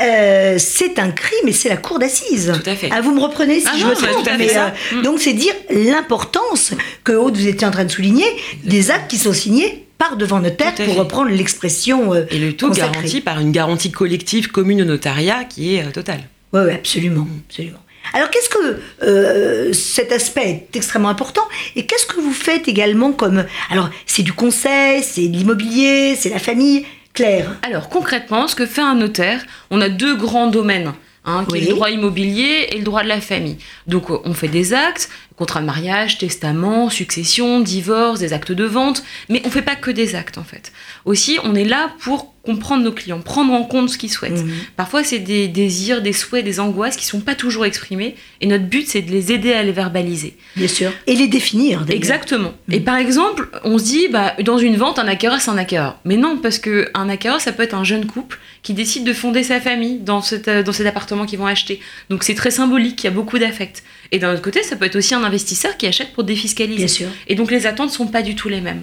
euh, 0.00 0.56
c'est 0.58 0.98
un 0.98 1.10
crime 1.10 1.48
et 1.48 1.52
c'est 1.52 1.68
la 1.70 1.76
cour 1.78 1.98
d'assises. 1.98 2.52
Tout 2.62 2.68
à 2.68 2.74
fait. 2.74 2.90
Ah, 2.92 3.00
vous 3.00 3.14
me 3.14 3.20
reprenez 3.20 3.60
si 3.60 3.66
Ah 3.68 3.74
je 3.78 3.84
non, 3.84 3.90
me 3.90 3.94
c'est 3.94 4.06
trompe. 4.08 4.28
mais, 4.38 4.50
euh, 4.56 5.02
Donc 5.02 5.20
c'est 5.20 5.32
dire 5.32 5.54
l'importance 5.70 6.72
que 7.04 7.12
Aude, 7.12 7.36
vous 7.36 7.46
étiez 7.46 7.66
en 7.66 7.70
train 7.70 7.84
de 7.84 7.90
souligner, 7.90 8.26
des 8.64 8.90
actes 8.90 9.10
qui 9.10 9.18
sont 9.18 9.32
signés 9.32 9.86
par 9.98 10.16
devant 10.16 10.40
notaire, 10.40 10.74
pour 10.74 10.84
fait. 10.84 10.92
reprendre 11.00 11.30
l'expression. 11.30 12.14
Et 12.30 12.38
le 12.38 12.54
tout 12.54 12.68
consacrée. 12.68 12.92
garanti 12.92 13.20
par 13.20 13.38
une 13.40 13.52
garantie 13.52 13.92
collective 13.92 14.48
commune 14.48 14.82
au 14.82 14.84
notariat 14.84 15.44
qui 15.44 15.76
est 15.76 15.90
totale. 15.92 16.20
Oui, 16.52 16.60
oui, 16.66 16.72
absolument, 16.72 17.26
absolument. 17.48 17.78
Alors, 18.12 18.30
qu'est-ce 18.30 18.48
que 18.48 18.80
euh, 19.02 19.72
cet 19.72 20.12
aspect 20.12 20.66
est 20.72 20.76
extrêmement 20.76 21.08
important 21.08 21.42
Et 21.76 21.86
qu'est-ce 21.86 22.06
que 22.06 22.20
vous 22.20 22.32
faites 22.32 22.68
également 22.68 23.12
comme 23.12 23.44
Alors, 23.70 23.90
c'est 24.06 24.22
du 24.22 24.32
conseil, 24.32 25.02
c'est 25.02 25.28
de 25.28 25.36
l'immobilier, 25.36 26.16
c'est 26.16 26.30
la 26.30 26.38
famille? 26.38 26.84
Claire. 27.14 27.58
Alors 27.62 27.90
concrètement, 27.90 28.48
ce 28.48 28.54
que 28.54 28.64
fait 28.64 28.80
un 28.80 28.94
notaire, 28.94 29.44
on 29.70 29.80
a 29.80 29.88
deux 29.90 30.16
grands 30.16 30.46
domaines. 30.46 30.92
Hein, 31.24 31.46
qui 31.48 31.58
est 31.58 31.60
le 31.60 31.74
droit 31.74 31.88
immobilier 31.88 32.66
et 32.72 32.78
le 32.78 32.82
droit 32.82 33.04
de 33.04 33.08
la 33.08 33.20
famille. 33.20 33.56
Donc 33.86 34.10
euh, 34.10 34.18
on 34.24 34.34
fait 34.34 34.48
des 34.48 34.74
actes, 34.74 35.08
contrat 35.36 35.60
de 35.60 35.66
mariage, 35.66 36.18
testament, 36.18 36.90
succession, 36.90 37.60
divorce, 37.60 38.18
des 38.18 38.32
actes 38.32 38.50
de 38.50 38.64
vente, 38.64 39.04
mais 39.28 39.40
on 39.44 39.50
fait 39.50 39.62
pas 39.62 39.76
que 39.76 39.92
des 39.92 40.16
actes 40.16 40.36
en 40.36 40.42
fait. 40.42 40.72
Aussi, 41.04 41.38
on 41.44 41.54
est 41.54 41.64
là 41.64 41.92
pour 42.00 42.31
comprendre 42.42 42.82
nos 42.82 42.92
clients, 42.92 43.20
prendre 43.20 43.52
en 43.52 43.62
compte 43.62 43.88
ce 43.88 43.96
qu'ils 43.98 44.10
souhaitent. 44.10 44.42
Mhm. 44.44 44.52
Parfois, 44.76 45.04
c'est 45.04 45.20
des 45.20 45.46
désirs, 45.48 46.02
des 46.02 46.12
souhaits, 46.12 46.44
des 46.44 46.58
angoisses 46.58 46.96
qui 46.96 47.06
sont 47.06 47.20
pas 47.20 47.34
toujours 47.36 47.64
exprimés, 47.64 48.16
et 48.40 48.46
notre 48.46 48.64
but, 48.64 48.86
c'est 48.88 49.02
de 49.02 49.10
les 49.12 49.30
aider 49.32 49.52
à 49.52 49.62
les 49.62 49.70
verbaliser. 49.72 50.36
Bien 50.56 50.66
sûr. 50.68 50.90
Et 51.06 51.14
les 51.14 51.28
définir. 51.28 51.84
Exactement. 51.88 52.52
Et 52.70 52.78
Mhm. 52.78 52.84
par 52.84 52.96
exemple, 52.96 53.48
on 53.62 53.78
se 53.78 53.84
dit, 53.84 54.08
bah, 54.08 54.34
dans 54.42 54.58
une 54.58 54.76
vente, 54.76 54.98
un 54.98 55.06
acquéreur, 55.06 55.40
c'est 55.40 55.50
un 55.50 55.58
acquéreur. 55.58 55.98
Mais 56.04 56.16
non, 56.16 56.36
parce 56.36 56.58
que 56.58 56.88
un 56.94 57.08
acquéreur, 57.08 57.40
ça 57.40 57.52
peut 57.52 57.62
être 57.62 57.74
un 57.74 57.84
jeune 57.84 58.06
couple 58.06 58.38
qui 58.62 58.74
décide 58.74 59.04
de 59.04 59.12
fonder 59.12 59.42
sa 59.44 59.60
famille 59.60 59.98
dans, 60.00 60.20
cet, 60.22 60.48
euh, 60.48 60.62
dans 60.62 60.72
cet 60.72 60.86
appartement 60.86 61.26
qu'ils 61.26 61.38
vont 61.38 61.46
acheter. 61.46 61.80
Donc 62.10 62.22
c'est 62.24 62.34
très 62.34 62.50
symbolique, 62.50 63.02
il 63.02 63.06
y 63.06 63.08
a 63.08 63.12
beaucoup 63.12 63.38
d'affect. 63.38 63.82
Et 64.10 64.18
d'un 64.18 64.32
autre 64.32 64.42
côté, 64.42 64.62
ça 64.62 64.76
peut 64.76 64.84
être 64.84 64.96
aussi 64.96 65.14
un 65.14 65.24
investisseur 65.24 65.76
qui 65.76 65.86
achète 65.86 66.12
pour 66.12 66.24
défiscaliser. 66.24 66.76
Bien 66.78 66.88
sûr. 66.88 67.08
Et 67.28 67.34
donc 67.34 67.50
les 67.50 67.66
attentes 67.66 67.90
sont 67.90 68.06
pas 68.06 68.22
du 68.22 68.34
tout 68.34 68.48
les 68.48 68.60
mêmes. 68.60 68.82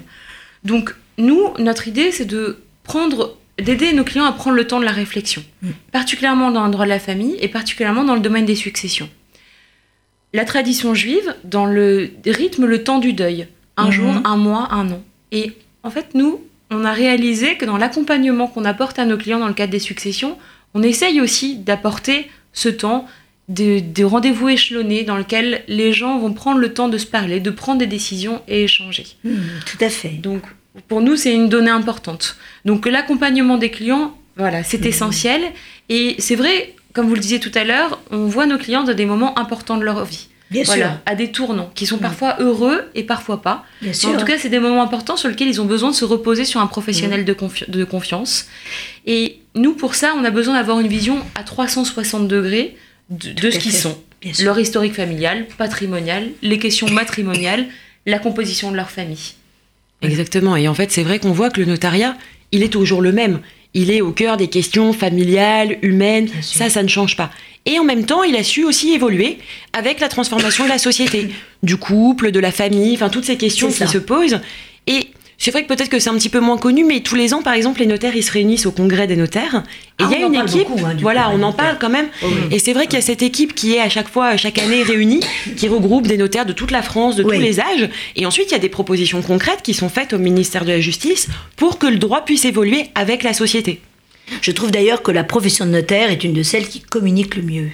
Donc 0.64 0.94
nous, 1.18 1.52
notre 1.58 1.88
idée, 1.88 2.10
c'est 2.12 2.24
de 2.24 2.58
prendre, 2.84 3.36
d'aider 3.58 3.92
nos 3.92 4.04
clients 4.04 4.24
à 4.24 4.32
prendre 4.32 4.56
le 4.56 4.66
temps 4.66 4.80
de 4.80 4.84
la 4.84 4.92
réflexion, 4.92 5.42
Mm. 5.62 5.68
particulièrement 5.92 6.50
dans 6.50 6.64
le 6.64 6.70
droit 6.72 6.84
de 6.84 6.90
la 6.90 6.98
famille 6.98 7.36
et 7.40 7.48
particulièrement 7.48 8.04
dans 8.04 8.14
le 8.14 8.20
domaine 8.20 8.44
des 8.46 8.54
successions. 8.54 9.08
La 10.32 10.44
tradition 10.44 10.94
juive, 10.94 11.34
dans 11.44 11.66
le 11.66 12.10
rythme, 12.26 12.64
le 12.66 12.84
temps 12.84 12.98
du 13.00 13.12
deuil, 13.12 13.48
un 13.76 13.86
Mhm. 13.86 13.90
jour, 13.92 14.14
un 14.24 14.36
mois, 14.36 14.68
un 14.72 14.90
an. 14.90 15.02
Et 15.32 15.52
en 15.82 15.90
fait, 15.90 16.14
nous, 16.14 16.40
on 16.70 16.84
a 16.84 16.92
réalisé 16.92 17.56
que 17.56 17.64
dans 17.64 17.76
l'accompagnement 17.76 18.46
qu'on 18.46 18.64
apporte 18.64 18.98
à 18.98 19.04
nos 19.04 19.16
clients 19.16 19.40
dans 19.40 19.48
le 19.48 19.54
cadre 19.54 19.72
des 19.72 19.78
successions, 19.80 20.38
on 20.74 20.82
essaye 20.82 21.20
aussi 21.20 21.56
d'apporter 21.56 22.30
ce 22.52 22.68
temps 22.68 23.06
de, 23.48 23.80
de 23.80 24.04
rendez-vous 24.04 24.48
échelonnés 24.48 25.02
dans 25.02 25.16
lequel 25.16 25.64
les 25.66 25.92
gens 25.92 26.20
vont 26.20 26.32
prendre 26.32 26.58
le 26.60 26.72
temps 26.72 26.88
de 26.88 26.98
se 26.98 27.06
parler, 27.06 27.40
de 27.40 27.50
prendre 27.50 27.80
des 27.80 27.86
décisions 27.88 28.40
et 28.46 28.62
échanger. 28.62 29.04
Mhm, 29.24 29.40
tout 29.66 29.84
à 29.84 29.88
fait. 29.88 30.10
Donc, 30.10 30.42
pour 30.88 31.00
nous, 31.00 31.16
c'est 31.16 31.34
une 31.34 31.48
donnée 31.48 31.70
importante. 31.70 32.36
Donc, 32.64 32.86
l'accompagnement 32.86 33.56
des 33.58 33.70
clients, 33.70 34.16
voilà, 34.36 34.62
c'est 34.62 34.80
Mhm. 34.80 34.86
essentiel. 34.86 35.42
Et 35.88 36.16
c'est 36.18 36.36
vrai, 36.36 36.74
comme 36.92 37.08
vous 37.08 37.14
le 37.14 37.20
disiez 37.20 37.40
tout 37.40 37.52
à 37.54 37.64
l'heure, 37.64 38.00
on 38.10 38.26
voit 38.26 38.46
nos 38.46 38.58
clients 38.58 38.84
dans 38.84 38.94
des 38.94 39.06
moments 39.06 39.38
importants 39.38 39.76
de 39.76 39.84
leur 39.84 40.04
vie. 40.04 40.28
Bien 40.50 40.64
sûr. 40.64 40.74
Voilà, 40.74 41.00
à 41.06 41.14
des 41.14 41.30
tournants 41.30 41.70
qui 41.76 41.86
sont 41.86 41.96
Mhm. 41.96 42.02
parfois 42.02 42.36
heureux 42.40 42.82
et 42.96 43.04
parfois 43.04 43.40
pas. 43.40 43.64
Bien 43.82 43.92
sûr. 43.92 44.08
En 44.10 44.16
tout 44.16 44.24
cas, 44.24 44.36
c'est 44.36 44.48
des 44.48 44.58
moments 44.58 44.82
importants 44.82 45.16
sur 45.16 45.28
lesquels 45.28 45.46
ils 45.48 45.60
ont 45.60 45.64
besoin 45.66 45.90
de 45.90 45.94
se 45.94 46.04
reposer 46.04 46.44
sur 46.44 46.60
un 46.60 46.64
Mhm. 46.64 46.70
professionnel 46.70 47.24
de, 47.24 47.32
confi- 47.34 47.70
de 47.70 47.84
confiance. 47.84 48.46
Et 49.06 49.38
nous, 49.54 49.74
pour 49.74 49.94
ça, 49.94 50.12
on 50.16 50.24
a 50.24 50.30
besoin 50.30 50.54
d'avoir 50.54 50.80
une 50.80 50.88
vision 50.88 51.18
à 51.36 51.44
360 51.44 52.26
degrés 52.26 52.76
de, 53.10 53.50
ce 53.50 53.58
qu'ils 53.58 53.72
sont. 53.72 53.96
Bien 54.22 54.34
sûr. 54.34 54.44
Leur 54.44 54.58
historique 54.58 54.94
familial, 54.94 55.46
patrimonial, 55.56 56.28
les 56.42 56.58
questions 56.58 56.88
matrimoniales, 56.90 57.66
la 58.06 58.18
composition 58.18 58.70
de 58.72 58.76
leur 58.76 58.90
famille. 58.90 59.34
Exactement. 60.02 60.56
Et 60.56 60.68
en 60.68 60.74
fait, 60.74 60.90
c'est 60.90 61.02
vrai 61.02 61.18
qu'on 61.18 61.32
voit 61.32 61.50
que 61.50 61.60
le 61.60 61.66
notariat, 61.66 62.16
il 62.52 62.62
est 62.62 62.68
toujours 62.68 63.02
le 63.02 63.12
même. 63.12 63.40
Il 63.74 63.90
est 63.90 64.00
au 64.00 64.10
cœur 64.10 64.36
des 64.36 64.48
questions 64.48 64.92
familiales, 64.92 65.78
humaines. 65.82 66.28
Ça, 66.42 66.70
ça 66.70 66.82
ne 66.82 66.88
change 66.88 67.16
pas. 67.16 67.30
Et 67.66 67.78
en 67.78 67.84
même 67.84 68.06
temps, 68.06 68.22
il 68.22 68.34
a 68.36 68.42
su 68.42 68.64
aussi 68.64 68.92
évoluer 68.92 69.38
avec 69.72 70.00
la 70.00 70.08
transformation 70.08 70.64
de 70.64 70.70
la 70.70 70.78
société, 70.78 71.28
du 71.62 71.76
couple, 71.76 72.32
de 72.32 72.40
la 72.40 72.50
famille, 72.50 72.94
enfin 72.94 73.10
toutes 73.10 73.26
ces 73.26 73.36
questions 73.36 73.68
qui 73.68 73.86
se 73.86 73.98
posent. 73.98 74.40
Et 74.86 75.08
c'est 75.40 75.50
vrai 75.52 75.62
que 75.62 75.68
peut-être 75.68 75.88
que 75.88 75.98
c'est 75.98 76.10
un 76.10 76.14
petit 76.16 76.28
peu 76.28 76.38
moins 76.38 76.58
connu, 76.58 76.84
mais 76.84 77.00
tous 77.00 77.14
les 77.14 77.32
ans, 77.32 77.40
par 77.40 77.54
exemple, 77.54 77.80
les 77.80 77.86
notaires, 77.86 78.14
ils 78.14 78.22
se 78.22 78.30
réunissent 78.30 78.66
au 78.66 78.72
congrès 78.72 79.06
des 79.06 79.16
notaires. 79.16 79.64
Et 79.98 80.02
ah, 80.02 80.08
il 80.10 80.20
y 80.20 80.22
a 80.22 80.26
une 80.26 80.34
équipe, 80.34 80.68
hein, 80.84 80.94
voilà, 81.00 81.30
on 81.30 81.42
en 81.42 81.54
parle 81.54 81.78
quand 81.80 81.88
même. 81.88 82.08
Oh 82.22 82.26
et 82.50 82.58
c'est 82.58 82.74
vrai 82.74 82.86
qu'il 82.86 82.98
y 82.98 82.98
a 82.98 83.04
cette 83.04 83.22
équipe 83.22 83.54
qui 83.54 83.74
est 83.74 83.80
à 83.80 83.88
chaque 83.88 84.10
fois, 84.10 84.36
chaque 84.36 84.58
année 84.58 84.82
réunie, 84.82 85.20
qui 85.56 85.66
regroupe 85.66 86.06
des 86.06 86.18
notaires 86.18 86.44
de 86.44 86.52
toute 86.52 86.70
la 86.70 86.82
France, 86.82 87.16
de 87.16 87.22
tous 87.22 87.30
les 87.30 87.58
âges. 87.58 87.88
Et 88.16 88.26
ensuite, 88.26 88.50
il 88.50 88.52
y 88.52 88.56
a 88.56 88.60
des 88.60 88.68
propositions 88.68 89.22
concrètes 89.22 89.62
qui 89.62 89.72
sont 89.72 89.88
faites 89.88 90.12
au 90.12 90.18
ministère 90.18 90.66
de 90.66 90.72
la 90.72 90.80
Justice 90.80 91.28
pour 91.56 91.78
que 91.78 91.86
le 91.86 91.96
droit 91.96 92.26
puisse 92.26 92.44
évoluer 92.44 92.90
avec 92.94 93.22
la 93.22 93.32
société. 93.32 93.80
Je 94.42 94.50
trouve 94.50 94.70
d'ailleurs 94.70 95.00
que 95.00 95.10
la 95.10 95.24
profession 95.24 95.64
de 95.64 95.70
notaire 95.70 96.10
est 96.10 96.22
une 96.22 96.34
de 96.34 96.42
celles 96.42 96.68
qui 96.68 96.80
communique 96.80 97.34
le 97.36 97.42
mieux. 97.42 97.70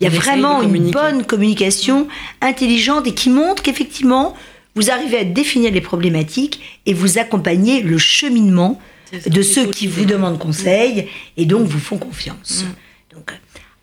Il 0.00 0.04
y 0.04 0.06
a 0.08 0.10
vraiment 0.10 0.60
une 0.60 0.90
bonne 0.90 1.24
communication 1.24 2.08
intelligente 2.42 3.06
et 3.06 3.14
qui 3.14 3.30
montre 3.30 3.62
qu'effectivement, 3.62 4.34
vous 4.76 4.90
arrivez 4.90 5.18
à 5.18 5.24
définir 5.24 5.72
les 5.72 5.80
problématiques 5.80 6.80
et 6.84 6.94
vous 6.94 7.18
accompagnez 7.18 7.82
le 7.82 7.98
cheminement 7.98 8.80
de 9.26 9.42
ceux 9.42 9.70
qui 9.70 9.86
vous 9.86 10.04
demandent 10.04 10.38
conseil 10.38 11.08
et 11.36 11.46
donc 11.46 11.66
vous 11.66 11.80
font 11.80 11.98
confiance. 11.98 12.64
Mm. 12.64 13.16
Donc, 13.16 13.32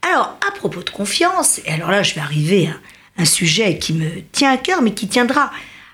alors, 0.03 0.37
à 0.47 0.51
propos 0.51 0.83
de 0.83 0.89
confiance, 0.89 1.59
et 1.65 1.71
alors 1.71 1.89
là, 1.89 2.03
je 2.03 2.13
vais 2.13 2.21
arriver 2.21 2.67
à 2.67 3.21
un 3.21 3.25
sujet 3.25 3.77
qui 3.77 3.93
me 3.93 4.21
tient 4.31 4.51
à 4.51 4.57
cœur, 4.57 4.81
mais 4.81 4.93
qui 4.93 5.07
tiendra 5.07 5.51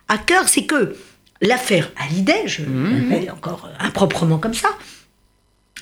à 0.10 0.18
cœur, 0.18 0.48
c'est 0.50 0.66
que 0.66 0.96
l'affaire 1.42 1.92
Hallyday, 1.98 2.48
je 2.48 2.64
mm. 2.64 3.10
l'appelle 3.10 3.32
encore 3.32 3.70
improprement 3.80 4.38
comme 4.38 4.54
ça, 4.54 4.70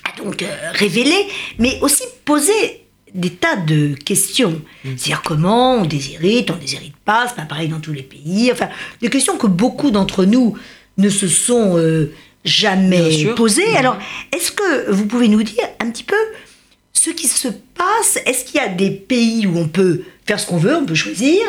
a 0.03 0.15
donc 0.21 0.43
euh, 0.43 0.55
révélé, 0.73 1.15
mais 1.57 1.79
aussi 1.81 2.03
posé 2.23 2.86
des 3.13 3.31
tas 3.31 3.55
de 3.55 3.93
questions. 3.93 4.61
Mm. 4.83 4.89
C'est-à-dire 4.97 5.21
comment 5.23 5.75
on 5.75 5.85
déshérite, 5.85 6.51
on 6.51 6.55
déshérite 6.55 6.95
pas, 7.05 7.25
c'est 7.27 7.35
pas 7.35 7.43
pareil 7.43 7.69
dans 7.69 7.79
tous 7.79 7.93
les 7.93 8.03
pays. 8.03 8.51
Enfin, 8.51 8.69
des 9.01 9.09
questions 9.09 9.37
que 9.37 9.47
beaucoup 9.47 9.91
d'entre 9.91 10.25
nous 10.25 10.57
ne 10.97 11.09
se 11.09 11.27
sont 11.27 11.77
euh, 11.77 12.13
jamais 12.45 13.25
posées. 13.35 13.71
Mm. 13.73 13.77
Alors, 13.77 13.97
est-ce 14.35 14.51
que 14.51 14.91
vous 14.91 15.05
pouvez 15.05 15.27
nous 15.27 15.43
dire 15.43 15.63
un 15.79 15.89
petit 15.89 16.03
peu 16.03 16.15
ce 16.93 17.09
qui 17.09 17.27
se 17.27 17.47
passe? 17.47 18.19
Est-ce 18.25 18.45
qu'il 18.45 18.61
y 18.61 18.63
a 18.63 18.69
des 18.69 18.91
pays 18.91 19.47
où 19.47 19.57
on 19.57 19.67
peut 19.67 20.03
faire 20.25 20.39
ce 20.39 20.47
qu'on 20.47 20.57
veut, 20.57 20.75
on 20.75 20.85
peut 20.85 20.95
choisir, 20.95 21.41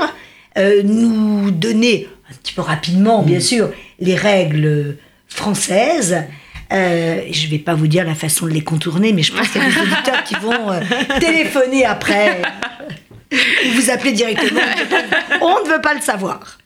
euh, 0.56 0.82
nous 0.82 1.50
donner 1.50 2.08
un 2.30 2.34
petit 2.34 2.52
peu 2.52 2.62
rapidement, 2.62 3.22
bien 3.22 3.38
mm. 3.38 3.42
sûr, 3.42 3.70
les 4.00 4.14
règles 4.14 4.96
françaises? 5.28 6.24
Euh, 6.72 7.22
je 7.30 7.46
ne 7.46 7.50
vais 7.50 7.58
pas 7.58 7.74
vous 7.74 7.86
dire 7.86 8.04
la 8.04 8.14
façon 8.14 8.46
de 8.46 8.52
les 8.52 8.62
contourner, 8.62 9.12
mais 9.12 9.22
je 9.22 9.32
pense 9.32 9.48
qu'il 9.48 9.62
y 9.62 9.64
a 9.64 9.68
des 9.68 9.80
auditeurs 9.80 10.24
qui 10.24 10.34
vont 10.34 10.70
euh, 10.70 10.80
téléphoner 11.20 11.84
après. 11.84 12.42
vous 13.74 13.90
appeler 13.90 14.12
directement. 14.12 14.60
On 15.40 15.64
ne 15.64 15.70
veut 15.70 15.80
pas 15.80 15.94
le 15.94 16.00
savoir. 16.00 16.58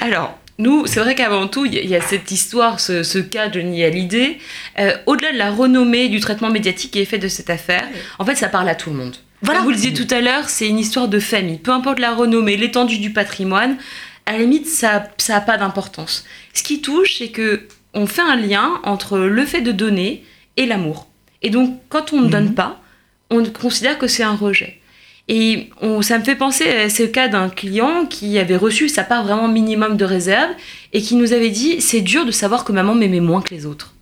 Alors, 0.00 0.38
nous, 0.58 0.86
c'est 0.86 1.00
vrai 1.00 1.14
qu'avant 1.14 1.48
tout, 1.48 1.64
il 1.64 1.74
y, 1.74 1.96
a 1.96 2.02
cette 2.02 2.30
histoire, 2.30 2.80
ce, 2.80 3.18
cas 3.18 3.48
de 3.48 3.60
Hallyday. 3.60 4.38
Euh, 4.78 4.92
au-delà 5.06 5.32
de 5.32 5.38
la 5.38 5.50
renommée, 5.50 6.08
du 6.08 6.20
traitement 6.20 6.50
médiatique 6.50 6.90
qui 6.90 7.00
est 7.00 7.06
fait 7.06 7.18
de 7.18 7.28
cette 7.28 7.48
affaire, 7.48 7.84
en 8.18 8.26
fait, 8.26 8.34
ça 8.34 8.48
parle 8.48 8.68
à 8.68 8.74
tout 8.74 8.90
le 8.90 8.96
monde. 8.96 9.16
Comme 9.44 9.56
vous 9.58 9.70
le 9.70 9.76
disiez 9.76 9.94
tout 9.94 10.12
à 10.14 10.20
l'heure, 10.20 10.50
c'est 10.50 10.68
une 10.68 10.78
histoire 10.78 11.08
de 11.08 11.18
famille. 11.18 11.56
Peu 11.56 11.70
importe 11.70 11.98
la 11.98 12.14
renommée, 12.14 12.58
l'étendue 12.58 12.98
du 12.98 13.10
patrimoine, 13.10 13.78
à 14.26 14.32
la 14.32 14.38
limite, 14.40 14.66
ça 14.66 15.08
n'a 15.28 15.40
pas 15.40 15.56
d'importance. 15.56 16.26
Ce 16.52 16.62
qui 16.62 16.82
touche, 16.82 17.16
c'est 17.18 17.28
que 17.28 17.66
on 17.94 18.06
fait 18.06 18.22
un 18.22 18.36
lien 18.36 18.80
entre 18.84 19.18
le 19.18 19.44
fait 19.44 19.60
de 19.60 19.72
donner 19.72 20.24
et 20.56 20.66
l'amour. 20.66 21.08
Et 21.42 21.50
donc, 21.50 21.78
quand 21.88 22.12
on 22.12 22.20
ne 22.20 22.28
donne 22.28 22.48
mhm. 22.48 22.54
pas, 22.54 22.80
on 23.30 23.44
considère 23.44 23.98
que 23.98 24.06
c'est 24.06 24.22
un 24.22 24.34
rejet. 24.34 24.80
Et 25.28 25.70
ça 26.00 26.18
me 26.18 26.24
fait 26.24 26.34
penser 26.34 26.68
à 26.68 26.90
ce 26.90 27.04
cas 27.04 27.28
d'un 27.28 27.48
client 27.48 28.04
qui 28.06 28.36
avait 28.38 28.56
reçu 28.56 28.88
sa 28.88 29.04
part 29.04 29.22
vraiment 29.22 29.46
minimum 29.46 29.96
de 29.96 30.04
réserve 30.04 30.50
et 30.92 31.00
qui 31.00 31.14
nous 31.14 31.32
avait 31.32 31.50
dit 31.50 31.80
c'est 31.80 32.00
dur 32.00 32.26
de 32.26 32.32
savoir 32.32 32.64
que 32.64 32.72
maman 32.72 32.96
m'aimait 32.96 33.20
moins 33.20 33.40
que 33.40 33.54
les 33.54 33.64
autres. 33.64 33.94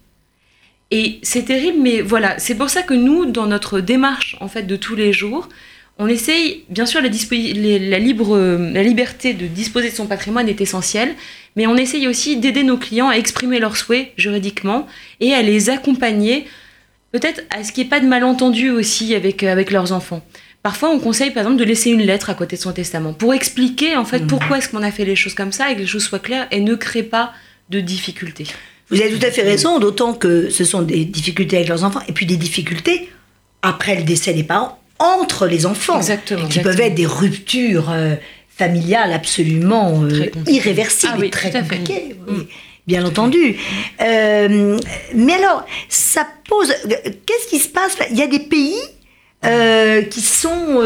Et 0.90 1.18
c'est 1.22 1.44
terrible, 1.44 1.78
mais 1.82 2.00
voilà, 2.00 2.38
c'est 2.38 2.54
pour 2.54 2.70
ça 2.70 2.82
que 2.82 2.94
nous, 2.94 3.26
dans 3.26 3.46
notre 3.46 3.80
démarche 3.80 4.38
en 4.40 4.48
fait 4.48 4.62
de 4.62 4.76
tous 4.76 4.96
les 4.96 5.12
jours, 5.12 5.50
on 5.98 6.06
essaye, 6.06 6.64
bien 6.68 6.86
sûr, 6.86 7.00
la, 7.00 7.08
la, 7.08 7.98
libre, 7.98 8.38
la 8.38 8.82
liberté 8.82 9.34
de 9.34 9.46
disposer 9.46 9.90
de 9.90 9.94
son 9.94 10.06
patrimoine 10.06 10.48
est 10.48 10.60
essentielle, 10.60 11.14
mais 11.56 11.66
on 11.66 11.76
essaye 11.76 12.06
aussi 12.06 12.36
d'aider 12.36 12.62
nos 12.62 12.76
clients 12.76 13.08
à 13.08 13.16
exprimer 13.16 13.58
leurs 13.58 13.76
souhaits 13.76 14.12
juridiquement 14.16 14.86
et 15.18 15.34
à 15.34 15.42
les 15.42 15.70
accompagner, 15.70 16.46
peut-être 17.10 17.42
à 17.50 17.64
ce 17.64 17.72
qu'il 17.72 17.82
n'y 17.82 17.88
ait 17.88 17.90
pas 17.90 17.98
de 17.98 18.06
malentendu 18.06 18.70
aussi 18.70 19.12
avec, 19.16 19.42
euh, 19.42 19.50
avec 19.50 19.72
leurs 19.72 19.90
enfants. 19.90 20.24
Parfois, 20.62 20.90
on 20.90 21.00
conseille 21.00 21.30
par 21.30 21.42
exemple 21.42 21.58
de 21.58 21.64
laisser 21.64 21.90
une 21.90 22.02
lettre 22.02 22.30
à 22.30 22.34
côté 22.34 22.56
de 22.56 22.60
son 22.60 22.72
testament 22.72 23.12
pour 23.12 23.34
expliquer 23.34 23.96
en 23.96 24.04
fait 24.04 24.20
mmh. 24.20 24.26
pourquoi 24.28 24.58
est-ce 24.58 24.68
qu'on 24.68 24.82
a 24.82 24.92
fait 24.92 25.04
les 25.04 25.16
choses 25.16 25.34
comme 25.34 25.52
ça 25.52 25.70
et 25.70 25.74
que 25.74 25.80
les 25.80 25.86
choses 25.86 26.04
soient 26.04 26.18
claires 26.20 26.46
et 26.52 26.60
ne 26.60 26.74
créent 26.76 27.02
pas 27.02 27.32
de 27.70 27.80
difficultés. 27.80 28.46
Vous 28.90 29.00
avez 29.00 29.10
tout 29.10 29.24
à 29.26 29.30
fait 29.30 29.42
raison, 29.42 29.78
d'autant 29.78 30.14
que 30.14 30.48
ce 30.48 30.64
sont 30.64 30.82
des 30.82 31.04
difficultés 31.04 31.56
avec 31.56 31.68
leurs 31.68 31.84
enfants 31.84 32.00
et 32.08 32.12
puis 32.12 32.24
des 32.24 32.36
difficultés 32.36 33.10
après 33.62 33.96
le 33.96 34.04
décès 34.04 34.32
des 34.32 34.44
parents 34.44 34.77
entre 34.98 35.46
les 35.46 35.66
enfants, 35.66 35.98
exactement, 35.98 36.48
qui 36.48 36.60
peuvent 36.60 36.80
être 36.80 36.94
des 36.94 37.06
ruptures 37.06 37.90
euh, 37.90 38.14
familiales 38.48 39.12
absolument 39.12 40.02
euh, 40.02 40.26
irréversibles, 40.46 41.26
ah 41.26 41.30
très 41.30 41.50
compliquées. 41.50 42.16
Mm. 42.26 42.40
Bien 42.86 43.04
entendu. 43.04 43.56
Euh, 44.02 44.78
mais 45.14 45.34
alors, 45.34 45.66
ça 45.90 46.26
pose. 46.48 46.72
Qu'est-ce 47.26 47.48
qui 47.50 47.58
se 47.58 47.68
passe? 47.68 47.96
Il 48.10 48.16
y 48.16 48.22
a 48.22 48.26
des 48.26 48.38
pays 48.38 48.80
qui 50.10 50.20
sont 50.22 50.82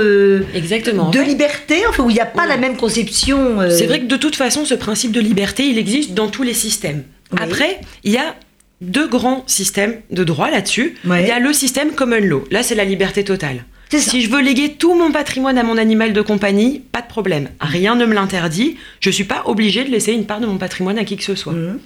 Exactement. 0.52 1.10
de 1.10 1.20
liberté, 1.20 1.86
enfin, 1.88 2.02
où 2.02 2.10
il 2.10 2.14
n'y 2.14 2.20
a 2.20 2.26
pas 2.26 2.46
la 2.46 2.56
même 2.56 2.76
conception. 2.76 3.60
C'est 3.70 3.86
vrai 3.86 4.00
que 4.00 4.06
de 4.06 4.16
toute 4.16 4.34
façon, 4.34 4.64
ce 4.64 4.74
principe 4.74 5.12
de 5.12 5.20
liberté, 5.20 5.64
il 5.64 5.78
existe 5.78 6.12
dans 6.12 6.28
tous 6.28 6.42
les 6.42 6.54
systèmes. 6.54 7.04
Après, 7.38 7.80
il 8.02 8.12
y 8.12 8.18
a 8.18 8.34
deux 8.80 9.06
grands 9.06 9.44
systèmes 9.46 10.00
de 10.10 10.24
droit 10.24 10.50
là-dessus. 10.50 10.96
Il 11.04 11.26
y 11.26 11.30
a 11.30 11.38
le 11.38 11.52
système 11.52 11.92
common 11.92 12.20
law. 12.20 12.44
Là, 12.50 12.64
c'est 12.64 12.74
la 12.74 12.84
liberté 12.84 13.22
totale. 13.22 13.64
Si 13.98 14.22
je 14.22 14.30
veux 14.30 14.40
léguer 14.40 14.74
tout 14.74 14.94
mon 14.94 15.12
patrimoine 15.12 15.58
à 15.58 15.62
mon 15.62 15.76
animal 15.76 16.12
de 16.12 16.20
compagnie, 16.22 16.80
pas 16.92 17.02
de 17.02 17.06
problème. 17.06 17.48
Rien 17.60 17.94
ne 17.94 18.06
me 18.06 18.14
l'interdit. 18.14 18.76
Je 19.00 19.10
ne 19.10 19.12
suis 19.12 19.24
pas 19.24 19.42
obligée 19.46 19.84
de 19.84 19.90
laisser 19.90 20.12
une 20.12 20.26
part 20.26 20.40
de 20.40 20.46
mon 20.46 20.58
patrimoine 20.58 20.98
à 20.98 21.04
qui 21.04 21.16
que 21.16 21.24
ce 21.24 21.34
soit. 21.34 21.52
Mhm. 21.52 21.78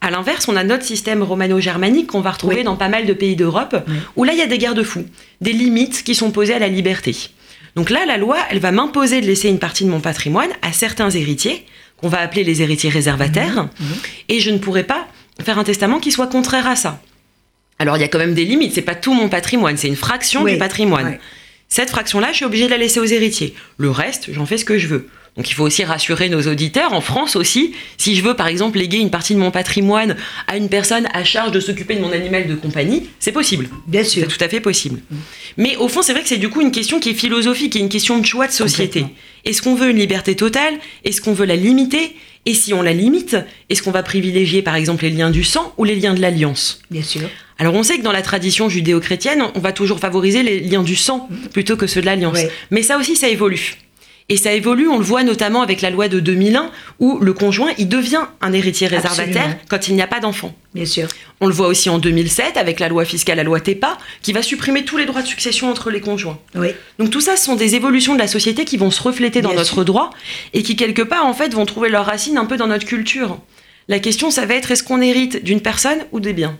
À 0.00 0.10
l'inverse, 0.10 0.48
on 0.48 0.56
a 0.56 0.64
notre 0.64 0.84
système 0.84 1.22
romano-germanique 1.22 2.08
qu'on 2.08 2.20
va 2.20 2.32
retrouver 2.32 2.64
dans 2.64 2.74
pas 2.74 2.88
mal 2.88 3.06
de 3.06 3.12
pays 3.12 3.36
d'Europe, 3.36 3.76
où 4.16 4.24
là, 4.24 4.32
il 4.32 4.38
y 4.38 4.42
a 4.42 4.48
des 4.48 4.58
garde-fous, 4.58 5.04
des 5.40 5.52
limites 5.52 6.02
qui 6.02 6.16
sont 6.16 6.32
posées 6.32 6.54
à 6.54 6.58
la 6.58 6.66
liberté. 6.66 7.14
Donc 7.76 7.88
là, 7.88 8.04
la 8.04 8.16
loi, 8.16 8.36
elle 8.50 8.58
va 8.58 8.72
m'imposer 8.72 9.20
de 9.20 9.26
laisser 9.26 9.48
une 9.48 9.60
partie 9.60 9.84
de 9.84 9.90
mon 9.90 10.00
patrimoine 10.00 10.50
à 10.60 10.72
certains 10.72 11.10
héritiers, 11.10 11.64
qu'on 11.98 12.08
va 12.08 12.18
appeler 12.18 12.42
les 12.42 12.62
héritiers 12.62 12.90
réservataires, 12.90 13.62
mhm. 13.62 13.68
Mhm. 13.78 13.96
et 14.28 14.40
je 14.40 14.50
ne 14.50 14.58
pourrai 14.58 14.82
pas 14.82 15.06
faire 15.40 15.60
un 15.60 15.64
testament 15.64 16.00
qui 16.00 16.10
soit 16.10 16.26
contraire 16.26 16.66
à 16.66 16.74
ça. 16.74 17.00
Alors 17.78 17.96
il 17.96 18.00
y 18.00 18.04
a 18.04 18.08
quand 18.08 18.18
même 18.18 18.34
des 18.34 18.44
limites, 18.44 18.74
c'est 18.74 18.82
pas 18.82 18.94
tout 18.96 19.14
mon 19.14 19.28
patrimoine, 19.28 19.76
c'est 19.76 19.88
une 19.88 19.96
fraction 19.96 20.44
du 20.44 20.58
patrimoine. 20.58 21.18
Cette 21.72 21.88
fraction-là, 21.88 22.32
je 22.32 22.36
suis 22.36 22.44
obligée 22.44 22.66
de 22.66 22.70
la 22.70 22.76
laisser 22.76 23.00
aux 23.00 23.06
héritiers. 23.06 23.54
Le 23.78 23.90
reste, 23.90 24.28
j'en 24.30 24.44
fais 24.44 24.58
ce 24.58 24.66
que 24.66 24.76
je 24.76 24.88
veux. 24.88 25.08
Donc 25.38 25.48
il 25.48 25.54
faut 25.54 25.64
aussi 25.64 25.84
rassurer 25.84 26.28
nos 26.28 26.42
auditeurs, 26.42 26.92
en 26.92 27.00
France 27.00 27.34
aussi, 27.34 27.72
si 27.96 28.14
je 28.14 28.22
veux 28.22 28.36
par 28.36 28.46
exemple 28.46 28.78
léguer 28.78 28.98
une 28.98 29.08
partie 29.08 29.34
de 29.34 29.38
mon 29.38 29.50
patrimoine 29.50 30.16
à 30.48 30.58
une 30.58 30.68
personne 30.68 31.08
à 31.14 31.24
charge 31.24 31.50
de 31.50 31.60
s'occuper 31.60 31.94
de 31.94 32.02
mon 32.02 32.12
animal 32.12 32.46
de 32.46 32.56
compagnie, 32.56 33.08
c'est 33.18 33.32
possible. 33.32 33.70
Bien 33.86 34.04
sûr. 34.04 34.26
C'est 34.28 34.36
tout 34.36 34.44
à 34.44 34.50
fait 34.50 34.60
possible. 34.60 35.00
Mais 35.56 35.76
au 35.76 35.88
fond, 35.88 36.02
c'est 36.02 36.12
vrai 36.12 36.20
que 36.20 36.28
c'est 36.28 36.36
du 36.36 36.50
coup 36.50 36.60
une 36.60 36.72
question 36.72 37.00
qui 37.00 37.08
est 37.08 37.14
philosophique, 37.14 37.72
qui 37.72 37.78
est 37.78 37.80
une 37.80 37.88
question 37.88 38.18
de 38.18 38.26
choix 38.26 38.46
de 38.46 38.52
société. 38.52 39.06
Est-ce 39.44 39.62
qu'on 39.62 39.74
veut 39.74 39.90
une 39.90 39.98
liberté 39.98 40.34
totale? 40.36 40.74
Est-ce 41.04 41.20
qu'on 41.20 41.32
veut 41.32 41.46
la 41.46 41.56
limiter? 41.56 42.14
Et 42.44 42.54
si 42.54 42.74
on 42.74 42.82
la 42.82 42.92
limite, 42.92 43.36
est-ce 43.68 43.82
qu'on 43.82 43.92
va 43.92 44.02
privilégier 44.02 44.62
par 44.62 44.74
exemple 44.74 45.04
les 45.04 45.10
liens 45.10 45.30
du 45.30 45.44
sang 45.44 45.72
ou 45.78 45.84
les 45.84 45.94
liens 45.94 46.14
de 46.14 46.20
l'alliance? 46.20 46.80
Bien 46.90 47.02
sûr. 47.02 47.28
Alors 47.58 47.74
on 47.74 47.84
sait 47.84 47.98
que 47.98 48.02
dans 48.02 48.12
la 48.12 48.22
tradition 48.22 48.68
judéo-chrétienne, 48.68 49.44
on 49.54 49.60
va 49.60 49.72
toujours 49.72 50.00
favoriser 50.00 50.42
les 50.42 50.58
liens 50.58 50.82
du 50.82 50.96
sang 50.96 51.28
plutôt 51.52 51.76
que 51.76 51.86
ceux 51.86 52.00
de 52.00 52.06
l'alliance. 52.06 52.38
Mais 52.70 52.82
ça 52.82 52.98
aussi, 52.98 53.14
ça 53.14 53.28
évolue. 53.28 53.76
Et 54.32 54.38
ça 54.38 54.54
évolue, 54.54 54.88
on 54.88 54.96
le 54.96 55.04
voit 55.04 55.24
notamment 55.24 55.60
avec 55.60 55.82
la 55.82 55.90
loi 55.90 56.08
de 56.08 56.18
2001, 56.18 56.70
où 57.00 57.18
le 57.18 57.34
conjoint, 57.34 57.70
il 57.76 57.86
devient 57.86 58.22
un 58.40 58.54
héritier 58.54 58.86
réservataire 58.86 59.58
quand 59.68 59.88
il 59.88 59.94
n'y 59.94 60.00
a 60.00 60.06
pas 60.06 60.20
d'enfant. 60.20 60.54
Bien 60.74 60.86
sûr. 60.86 61.06
On 61.42 61.48
le 61.48 61.52
voit 61.52 61.66
aussi 61.66 61.90
en 61.90 61.98
2007 61.98 62.56
avec 62.56 62.80
la 62.80 62.88
loi 62.88 63.04
fiscale, 63.04 63.36
la 63.36 63.42
loi 63.42 63.60
TEPA, 63.60 63.98
qui 64.22 64.32
va 64.32 64.40
supprimer 64.40 64.86
tous 64.86 64.96
les 64.96 65.04
droits 65.04 65.20
de 65.20 65.26
succession 65.26 65.68
entre 65.68 65.90
les 65.90 66.00
conjoints. 66.00 66.38
Oui. 66.54 66.68
Donc 66.98 67.10
tout 67.10 67.20
ça, 67.20 67.36
ce 67.36 67.44
sont 67.44 67.56
des 67.56 67.74
évolutions 67.74 68.14
de 68.14 68.20
la 68.20 68.26
société 68.26 68.64
qui 68.64 68.78
vont 68.78 68.90
se 68.90 69.02
refléter 69.02 69.42
dans 69.42 69.52
notre 69.52 69.84
droit 69.84 70.08
et 70.54 70.62
qui, 70.62 70.76
quelque 70.76 71.02
part, 71.02 71.26
en 71.26 71.34
fait, 71.34 71.52
vont 71.52 71.66
trouver 71.66 71.90
leurs 71.90 72.06
racines 72.06 72.38
un 72.38 72.46
peu 72.46 72.56
dans 72.56 72.68
notre 72.68 72.86
culture. 72.86 73.38
La 73.88 73.98
question, 73.98 74.30
ça 74.30 74.46
va 74.46 74.54
être 74.54 74.70
est-ce 74.70 74.82
qu'on 74.82 75.02
hérite 75.02 75.44
d'une 75.44 75.60
personne 75.60 76.06
ou 76.10 76.20
des 76.20 76.32
biens? 76.32 76.58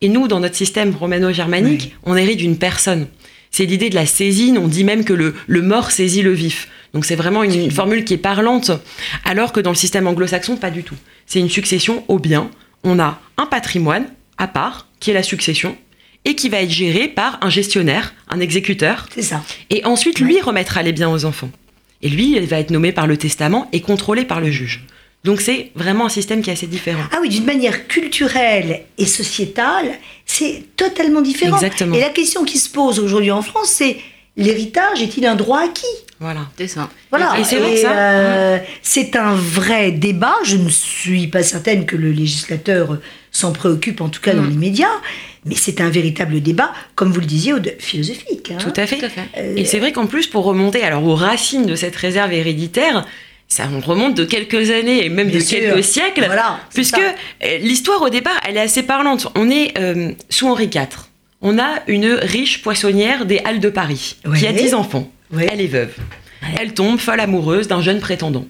Et 0.00 0.08
nous, 0.08 0.28
dans 0.28 0.40
notre 0.40 0.56
système 0.56 0.96
romano-germanique, 0.96 1.94
on 2.04 2.16
hérite 2.16 2.38
d'une 2.38 2.56
personne. 2.56 3.06
C'est 3.50 3.66
l'idée 3.66 3.90
de 3.90 3.96
la 3.96 4.06
saisine, 4.06 4.56
on 4.56 4.66
dit 4.66 4.82
même 4.82 5.04
que 5.04 5.12
le, 5.12 5.34
le 5.46 5.60
mort 5.60 5.90
saisit 5.90 6.22
le 6.22 6.32
vif. 6.32 6.68
Donc 6.94 7.04
c'est 7.04 7.16
vraiment 7.16 7.42
une, 7.42 7.70
formule 7.70 8.04
qui 8.04 8.14
est 8.14 8.18
parlante, 8.18 8.70
alors 9.24 9.52
que 9.52 9.60
dans 9.60 9.70
le 9.70 9.76
système 9.76 10.06
anglo-saxon, 10.06 10.56
pas 10.56 10.70
du 10.70 10.82
tout. 10.82 10.96
C'est 11.26 11.40
une 11.40 11.48
succession 11.48 12.04
au 12.08 12.18
bien, 12.18 12.50
on 12.84 12.98
a 12.98 13.20
un 13.38 13.46
patrimoine 13.46 14.06
à 14.38 14.46
part, 14.46 14.88
qui 15.00 15.10
est 15.10 15.14
la 15.14 15.22
succession, 15.22 15.76
et 16.24 16.34
qui 16.34 16.48
va 16.48 16.62
être 16.62 16.70
géré 16.70 17.08
par 17.08 17.38
un 17.42 17.50
gestionnaire, 17.50 18.14
un 18.28 18.40
exécuteur. 18.40 19.06
C'est 19.14 19.22
ça. 19.22 19.42
Et 19.70 19.84
ensuite, 19.84 20.20
lui 20.20 20.40
remettra 20.40 20.82
les 20.82 20.92
biens 20.92 21.10
aux 21.10 21.24
enfants. 21.24 21.50
Et 22.02 22.08
lui, 22.08 22.36
il 22.36 22.46
va 22.46 22.58
être 22.58 22.70
nommé 22.70 22.92
par 22.92 23.06
le 23.06 23.16
testament 23.16 23.68
et 23.72 23.80
contrôlé 23.80 24.24
par 24.24 24.40
le 24.40 24.50
juge. 24.50 24.84
Donc 25.24 25.40
c'est 25.40 25.70
vraiment 25.76 26.06
un 26.06 26.08
système 26.08 26.42
qui 26.42 26.50
est 26.50 26.54
assez 26.54 26.66
différent. 26.66 27.04
Ah 27.12 27.18
oui, 27.20 27.28
d'une 27.28 27.44
manière 27.44 27.86
culturelle 27.86 28.82
et 28.98 29.06
sociétale, 29.06 29.92
c'est 30.26 30.64
totalement 30.76 31.20
différent. 31.20 31.56
Exactement. 31.56 31.94
Et 31.94 32.00
la 32.00 32.08
question 32.08 32.44
qui 32.44 32.58
se 32.58 32.68
pose 32.68 32.98
aujourd'hui 32.98 33.30
en 33.30 33.42
France, 33.42 33.68
c'est 33.68 33.98
l'héritage 34.36 35.02
est-il 35.02 35.26
un 35.26 35.34
droit 35.36 35.60
acquis 35.60 35.84
Voilà. 36.20 36.48
C'est 36.56 36.68
ça. 36.68 36.88
Voilà. 37.10 37.38
Et 37.38 37.44
c'est 37.44 37.56
vrai 37.56 37.74
que 37.74 37.80
ça- 37.80 37.92
euh, 37.92 38.58
c'est 38.82 39.16
un 39.16 39.34
vrai 39.34 39.90
débat. 39.92 40.34
Je 40.44 40.56
ne 40.56 40.68
suis 40.68 41.26
pas 41.28 41.42
certaine 41.42 41.84
que 41.86 41.96
le 41.96 42.10
législateur 42.12 42.98
s'en 43.30 43.52
préoccupe, 43.52 44.00
en 44.00 44.08
tout 44.08 44.20
cas 44.20 44.34
dans 44.34 44.42
Mm. 44.42 44.50
les 44.50 44.56
médias. 44.56 45.00
Mais 45.44 45.56
c'est 45.56 45.80
un 45.80 45.90
véritable 45.90 46.40
débat, 46.40 46.72
comme 46.94 47.10
vous 47.12 47.18
le 47.20 47.26
disiez, 47.26 47.52
au- 47.52 47.58
philosophique. 47.80 48.52
hein. 48.52 48.58
Tout 48.60 48.72
à 48.80 48.86
fait. 48.86 48.98
Tout 48.98 49.06
à 49.06 49.08
fait. 49.08 49.22
Euh, 49.38 49.54
Et 49.56 49.64
c'est 49.64 49.80
vrai 49.80 49.90
qu'en 49.92 50.06
plus, 50.06 50.26
pour 50.28 50.44
remonter 50.44 50.82
alors 50.84 51.04
aux 51.04 51.16
racines 51.16 51.66
de 51.66 51.74
cette 51.74 51.96
réserve 51.96 52.32
héréditaire, 52.32 53.04
ça 53.48 53.64
on 53.74 53.80
remonte 53.80 54.14
de 54.14 54.24
quelques 54.24 54.70
années 54.70 55.04
et 55.04 55.08
même 55.08 55.28
Bien 55.28 55.40
de 55.40 55.44
sûr. 55.44 55.58
quelques 55.58 55.82
siècles, 55.84 56.24
Voilà, 56.26 56.60
puisque 56.72 57.00
euh, 57.00 57.58
l'histoire 57.58 58.00
au 58.02 58.08
départ, 58.08 58.38
elle 58.48 58.56
est 58.56 58.60
assez 58.60 58.84
parlante. 58.84 59.26
On 59.34 59.50
est 59.50 59.76
euh, 59.78 60.12
sous 60.30 60.46
Henri 60.46 60.70
IV. 60.72 60.86
On 61.42 61.58
a 61.58 61.80
une 61.88 62.06
riche 62.12 62.62
poissonnière 62.62 63.26
des 63.26 63.40
Halles 63.44 63.60
de 63.60 63.68
Paris 63.68 64.16
qui 64.38 64.46
a 64.46 64.50
Ouais. 64.50 64.56
10 64.62 64.74
enfants. 64.74 65.10
Ouais. 65.32 65.48
Elle 65.50 65.60
est 65.60 65.66
veuve. 65.66 65.92
Ouais. 66.42 66.48
Elle 66.60 66.72
tombe 66.74 66.98
folle 66.98 67.20
amoureuse 67.20 67.68
d'un 67.68 67.80
jeune 67.82 68.00
prétendant. 68.00 68.46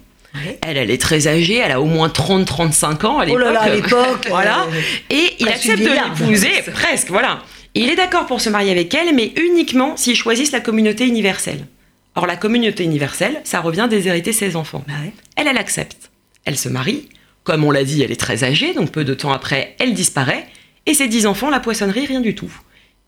Elle, 0.62 0.78
elle 0.78 0.90
est 0.90 1.00
très 1.00 1.28
âgée, 1.28 1.56
elle 1.56 1.72
a 1.72 1.80
au 1.80 1.84
moins 1.84 2.08
30-35 2.08 3.04
ans 3.06 3.18
à 3.18 3.24
Oh 3.24 3.26
l'époque. 3.26 3.40
là 3.42 3.52
là, 3.52 3.60
à 3.62 3.68
l'époque. 3.68 4.26
Voilà. 4.28 4.66
Et 5.10 5.24
il 5.38 5.48
accepte 5.48 5.78
de 5.82 5.88
l'épouser, 5.88 6.50
presque, 6.72 7.08
voilà. 7.10 7.40
Et 7.74 7.80
il 7.80 7.90
est 7.90 7.96
d'accord 7.96 8.24
pour 8.26 8.40
se 8.40 8.48
marier 8.48 8.70
avec 8.70 8.94
elle, 8.94 9.14
mais 9.14 9.32
uniquement 9.36 9.96
s'ils 9.96 10.16
choisissent 10.16 10.52
la 10.52 10.60
communauté 10.60 11.06
universelle. 11.06 11.66
Or, 12.14 12.26
la 12.26 12.36
communauté 12.36 12.82
universelle, 12.84 13.40
ça 13.44 13.60
revient 13.60 13.86
déshériter 13.90 14.32
ses 14.32 14.56
enfants. 14.56 14.84
bah 14.88 14.94
ouais. 15.02 15.12
Elle, 15.36 15.48
elle 15.48 15.58
accepte. 15.58 16.10
Elle 16.46 16.56
se 16.58 16.68
marie. 16.70 17.08
Comme 17.44 17.64
on 17.64 17.70
l'a 17.70 17.84
dit, 17.84 18.02
elle 18.02 18.10
est 18.12 18.16
très 18.20 18.42
âgée, 18.44 18.72
donc 18.74 18.90
peu 18.90 19.04
de 19.04 19.14
temps 19.14 19.32
après, 19.32 19.74
elle 19.80 19.92
disparaît. 19.94 20.46
Et 20.86 20.94
ses 20.94 21.08
dix 21.08 21.26
enfants, 21.26 21.50
la 21.50 21.60
poissonnerie, 21.60 22.06
rien 22.06 22.20
du 22.20 22.34
tout. 22.34 22.50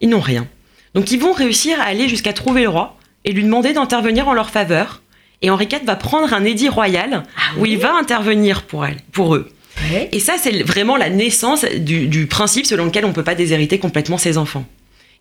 Ils 0.04 0.10
n'ont 0.10 0.20
rien. 0.20 0.46
Donc 0.94 1.10
ils 1.12 1.18
vont 1.18 1.32
réussir 1.32 1.80
à 1.80 1.84
aller 1.84 2.10
jusqu'à 2.10 2.34
trouver 2.34 2.64
le 2.64 2.68
roi 2.68 2.98
et 3.24 3.32
lui 3.32 3.42
demander 3.42 3.72
d'intervenir 3.72 4.28
en 4.28 4.34
leur 4.34 4.50
faveur. 4.50 5.00
Et 5.40 5.48
Henri 5.48 5.64
IV 5.64 5.86
va 5.86 5.96
prendre 5.96 6.34
un 6.34 6.44
édit 6.44 6.68
royal 6.68 7.22
où 7.56 7.64
il 7.64 7.78
va 7.78 7.94
intervenir 7.96 8.64
pour 8.64 8.84
elle, 8.84 8.98
pour 9.12 9.34
eux. 9.34 9.50
Ouais. 9.90 10.10
Et 10.12 10.20
ça, 10.20 10.34
c'est 10.38 10.62
vraiment 10.62 10.98
la 10.98 11.08
naissance 11.08 11.64
du, 11.64 12.06
du 12.06 12.26
principe 12.26 12.66
selon 12.66 12.84
lequel 12.84 13.06
on 13.06 13.08
ne 13.08 13.14
peut 13.14 13.24
pas 13.24 13.34
déshériter 13.34 13.78
complètement 13.78 14.18
ses 14.18 14.36
enfants. 14.36 14.66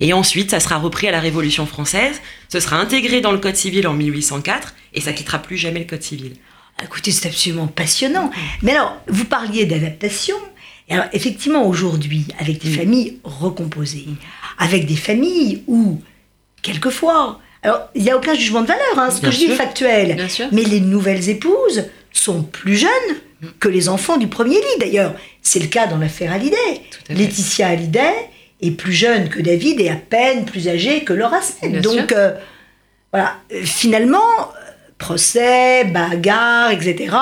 Et 0.02 0.12
ensuite, 0.12 0.52
ça 0.52 0.60
sera 0.60 0.76
repris 0.76 1.08
à 1.08 1.12
la 1.12 1.22
Révolution 1.22 1.66
française, 1.66 2.20
ce 2.50 2.60
sera 2.60 2.76
intégré 2.76 3.22
dans 3.22 3.32
le 3.32 3.38
Code 3.38 3.56
civil 3.56 3.88
en 3.88 3.94
1804, 3.94 4.76
et 4.96 5.00
ça 5.00 5.14
quittera 5.14 5.40
plus 5.40 5.56
jamais 5.56 5.80
le 5.80 5.86
Code 5.86 6.04
civil. 6.04 6.34
Écoutez, 6.84 7.12
c'est 7.12 7.30
absolument 7.30 7.68
passionnant. 7.68 8.32
Mais 8.64 8.74
alors, 8.74 8.98
vous 9.08 9.26
parliez 9.26 9.66
d'adaptation. 9.66 10.36
Et 10.90 10.94
alors, 10.94 11.06
effectivement, 11.14 11.66
aujourd'hui, 11.66 12.26
avec 12.40 12.62
des 12.62 12.70
familles 12.72 13.20
recomposées, 13.24 14.06
avec 14.58 14.86
des 14.86 14.96
familles 14.96 15.64
où, 15.68 16.02
quelquefois, 16.62 17.40
alors, 17.62 17.90
il 17.96 18.04
n'y 18.04 18.12
a 18.12 18.18
aucun 18.18 18.34
jugement 18.34 18.62
de 18.62 18.68
valeur, 18.68 18.98
hein, 18.98 19.10
ce 19.10 19.22
Bien 19.22 19.30
que 19.30 19.36
je 19.36 19.40
dis 19.40 19.52
est 19.52 19.56
factuel. 19.56 20.16
Bien 20.16 20.28
sûr. 20.28 20.48
Mais 20.52 20.64
les 20.64 20.82
nouvelles 20.82 21.30
épouses 21.30 21.86
sont 22.12 22.44
plus 22.44 22.76
jeunes 22.76 22.90
que 23.60 23.70
les 23.70 23.88
enfants 23.90 24.18
du 24.18 24.28
premier 24.28 24.58
lit. 24.58 24.80
D'ailleurs, 24.80 25.14
c'est 25.42 25.60
le 25.60 25.68
cas 25.68 25.88
dans 25.88 25.98
l'affaire 25.98 26.32
Hallyday. 26.34 26.82
Laetitia 27.10 27.68
Hallyday 27.70 28.14
est 28.62 28.72
plus 28.72 28.94
jeune 28.94 29.30
que 29.30 29.42
David 29.42 29.80
et 29.82 29.90
à 29.90 29.96
peine 29.96 30.46
plus 30.46 30.68
âgée 30.68 31.04
que 31.04 31.14
Laura. 31.14 31.40
Bien 31.62 31.82
Donc, 31.82 32.12
euh, 32.12 32.34
voilà, 33.12 33.38
Euh, 33.54 33.62
finalement, 33.64 34.18
euh, 34.40 34.72
procès, 34.98 35.86
bagarre, 35.86 36.72
etc. 36.72 37.16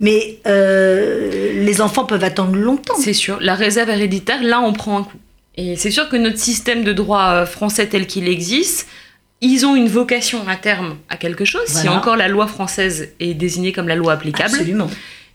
Mais 0.00 0.38
euh, 0.46 1.64
les 1.64 1.80
enfants 1.80 2.04
peuvent 2.04 2.24
attendre 2.24 2.56
longtemps. 2.56 2.96
C'est 2.98 3.12
sûr. 3.12 3.38
La 3.40 3.54
réserve 3.54 3.90
héréditaire, 3.90 4.42
là, 4.42 4.60
on 4.60 4.72
prend 4.72 4.98
un 4.98 5.02
coup. 5.04 5.18
Et 5.56 5.76
c'est 5.76 5.90
sûr 5.90 6.08
que 6.08 6.16
notre 6.16 6.38
système 6.38 6.82
de 6.82 6.92
droit 6.92 7.28
euh, 7.30 7.46
français 7.46 7.86
tel 7.86 8.06
qu'il 8.06 8.28
existe, 8.28 8.88
ils 9.40 9.66
ont 9.66 9.76
une 9.76 9.88
vocation 9.88 10.46
à 10.48 10.56
terme 10.56 10.96
à 11.08 11.16
quelque 11.16 11.44
chose, 11.44 11.66
si 11.66 11.88
encore 11.88 12.16
la 12.16 12.28
loi 12.28 12.46
française 12.46 13.10
est 13.20 13.34
désignée 13.34 13.72
comme 13.72 13.88
la 13.88 13.94
loi 13.94 14.14
applicable. 14.14 14.54
Absolument. 14.54 14.90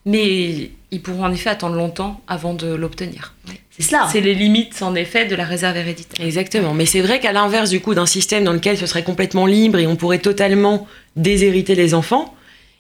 Mais 0.06 0.72
ils 0.92 1.02
pourront 1.02 1.26
en 1.26 1.32
effet 1.32 1.50
attendre 1.50 1.76
longtemps 1.76 2.20
avant 2.28 2.54
de 2.54 2.74
l'obtenir. 2.74 3.36
C'est 3.70 3.84
cela. 3.84 4.08
C'est 4.12 4.22
les 4.22 4.34
limites, 4.34 4.82
en 4.82 4.96
effet, 4.96 5.26
de 5.26 5.36
la 5.36 5.46
réserve 5.46 5.78
héréditaire. 5.78 6.26
Exactement. 6.26 6.74
Mais 6.74 6.86
c'est 6.86 7.02
vrai 7.02 7.20
qu'à 7.20 7.32
l'inverse 7.32 7.70
du 7.70 7.80
coup 7.80 7.94
d'un 7.94 8.06
système 8.06 8.44
dans 8.44 8.54
lequel 8.54 8.78
ce 8.78 8.88
serait 8.88 9.04
complètement 9.04 9.46
libre 9.46 9.78
et 9.78 9.88
on 9.88 9.96
pourrait 9.96 10.20
totalement 10.20 10.88
déshériter 11.16 11.76
les 11.76 11.94
enfants, 11.94 12.34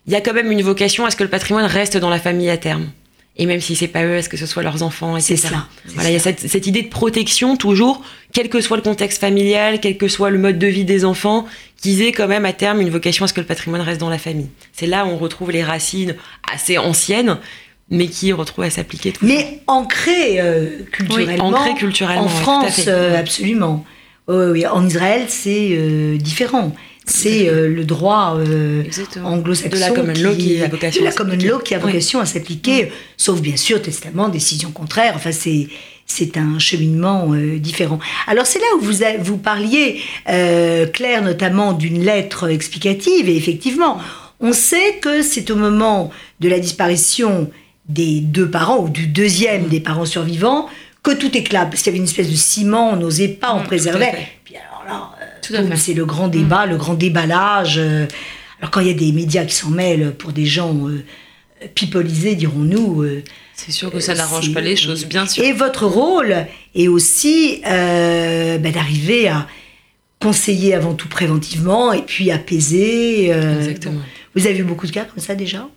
il 0.08 0.14
y 0.14 0.16
a 0.16 0.22
quand 0.22 0.34
même 0.34 0.52
une 0.52 0.62
vocation 0.62 1.06
à 1.06 1.12
ce 1.12 1.16
que 1.16 1.24
le 1.24 1.30
patrimoine 1.30 1.66
reste 1.66 1.98
dans 1.98 2.10
la 2.10 2.20
famille 2.20 2.50
à 2.50 2.58
terme. 2.58 2.90
Et 3.38 3.46
même 3.46 3.62
si 3.62 3.78
c'est 3.78 3.88
pas 3.88 4.04
eux, 4.04 4.16
est-ce 4.16 4.28
que 4.28 4.36
ce 4.36 4.46
soit 4.46 4.64
leurs 4.64 4.84
enfants, 4.84 5.16
etc. 5.16 5.38
C'est. 5.38 5.48
C'est 5.48 5.94
Voilà, 5.94 6.10
il 6.10 6.14
y 6.14 6.18
a 6.18 6.20
cette, 6.20 6.42
cette 6.42 6.68
idée 6.68 6.82
de 6.82 6.90
protection 6.90 7.56
toujours, 7.56 8.04
quel 8.34 8.50
que 8.50 8.60
soit 8.60 8.76
le 8.76 8.84
contexte 8.84 9.22
familial, 9.22 9.80
quel 9.80 9.98
que 9.98 10.10
soit 10.10 10.30
le 10.30 10.38
mode 10.38 10.60
de 10.60 10.68
vie 10.68 10.84
des 10.84 11.06
enfants, 11.06 11.46
qu'ils 11.82 12.02
aient 12.02 12.12
quand 12.12 12.28
même 12.28 12.44
à 12.44 12.52
terme 12.52 12.82
une 12.82 12.90
vocation 12.90 13.24
à 13.24 13.30
ce 13.30 13.34
que 13.34 13.40
le 13.40 13.48
patrimoine 13.48 13.80
reste 13.80 14.02
dans 14.02 14.10
la 14.10 14.18
famille. 14.18 14.50
C'est 14.74 14.88
là 14.88 15.06
où 15.06 15.10
on 15.10 15.18
retrouve 15.18 15.52
les 15.52 15.64
racines 15.64 16.16
assez 16.52 16.78
anciennes, 16.78 17.38
mais 17.90 18.08
qui 18.08 18.34
retrouvent 18.34 18.66
à 18.66 18.70
s'appliquer 18.70 19.14
toujours. 19.14 19.34
Mais 19.34 19.62
ancré 19.68 20.42
euh, 20.42 20.80
culturellement. 20.92 21.48
ancré 21.48 21.74
culturellement, 21.76 22.24
En 22.24 22.28
à 22.28 22.30
France, 22.30 22.82
euh, 22.88 23.18
absolument. 23.18 23.86
Oui, 24.28 24.36
oui, 24.36 24.50
oui. 24.52 24.68
En 24.68 24.86
Israël, 24.86 25.26
c'est 25.28 25.70
euh, 25.72 26.18
différent. 26.18 26.76
C'est 27.10 27.50
euh, 27.50 27.68
le 27.68 27.84
droit 27.86 28.36
euh, 28.38 28.84
anglo-saxon 29.24 29.76
De 29.76 29.80
la 29.80 29.90
common 29.92 30.14
law 30.14 30.36
qui 30.36 30.62
a 30.62 30.68
vocation 30.68 31.04
la 31.04 31.12
common 31.12 31.38
law 31.44 31.60
qui 31.60 31.74
a 31.74 31.78
Oui. 31.78 31.84
vocation 31.84 32.20
à 32.20 32.26
s'appliquer, 32.26 32.92
sauf 33.18 33.42
bien 33.42 33.58
sûr 33.58 33.82
testament, 33.82 34.30
décision 34.30 34.72
contraire. 34.72 35.14
Enfin, 35.16 35.32
c'est 35.32 35.68
c'est 36.06 36.38
un 36.38 36.58
cheminement 36.58 37.34
euh, 37.34 37.60
différent. 37.60 38.00
Alors 38.28 38.46
c'est 38.48 38.60
là 38.60 38.66
où 38.78 38.82
vous 38.82 39.04
a- 39.04 39.18
vous 39.20 39.38
parliez, 39.38 40.02
euh, 40.30 40.88
Claire, 40.88 41.22
notamment 41.22 41.74
d'une 41.74 42.04
lettre 42.04 42.50
explicative. 42.50 43.30
Et 43.30 43.36
effectivement, 43.36 44.00
on 44.40 44.54
sait 44.54 44.96
que 45.02 45.22
c'est 45.22 45.52
au 45.52 45.56
moment 45.56 46.12
de 46.40 46.50
la 46.50 46.60
disparition 46.60 47.52
des 47.88 48.22
deux 48.22 48.50
parents 48.50 48.80
ou 48.84 48.90
du 48.90 49.08
deuxième 49.08 49.68
des 49.68 49.80
parents 49.80 50.06
survivants 50.06 50.68
que 51.04 51.12
tout 51.12 51.36
éclate 51.38 51.70
parce 51.70 51.82
qu'il 51.82 51.92
y 51.92 51.96
avait 51.96 52.00
une 52.00 52.10
espèce 52.10 52.30
de 52.30 52.36
ciment, 52.36 52.92
on 52.92 52.96
n'osait 52.96 53.28
pas 53.30 53.50
en 53.52 53.60
Mm, 53.60 53.64
à 53.64 53.68
fait. 54.12 54.28
Puis 54.44 54.56
alors 54.58 54.84
là, 54.88 55.10
c'est 55.76 55.94
le 55.94 56.06
grand 56.06 56.28
débat, 56.28 56.66
le 56.66 56.78
grand 56.78 56.94
déballage. 56.94 57.78
euh, 57.78 58.06
alors 58.60 58.72
quand 58.72 58.82
il 58.82 58.88
y 58.88 58.92
a 58.92 58.94
des 58.94 59.12
médias 59.12 59.46
qui 59.46 59.56
s'en 59.56 59.70
mêlent 59.70 60.14
pour 60.18 60.32
des 60.34 60.46
gens 60.46 60.76
euh, 60.88 61.04
pipolisés, 61.76 62.36
dirons-nous. 62.36 63.04
euh, 63.04 63.24
C'est 63.56 63.72
sûr 63.72 63.92
que 63.92 64.00
ça 64.00 64.12
euh, 64.12 64.16
n'arrange 64.16 64.54
pas 64.54 64.62
les 64.62 64.76
choses, 64.76 65.06
bien 65.06 65.26
sûr. 65.26 65.44
Et 65.44 65.54
votre 65.54 65.86
rôle 65.86 66.46
est 66.76 66.88
aussi 66.88 67.62
bah, 67.64 68.72
d'arriver 68.72 69.28
à 69.30 69.48
conseiller 70.20 70.74
avant 70.74 70.94
tout 70.94 71.08
préventivement 71.08 71.94
et 71.94 72.02
puis 72.02 72.32
apaiser. 72.32 73.30
Exactement. 73.30 74.02
Vous 74.36 74.46
avez 74.46 74.58
eu 74.60 74.64
beaucoup 74.64 74.88
de 74.88 74.92
cas 74.92 75.06
comme 75.06 75.24
ça 75.24 75.36
déjà? 75.36 75.68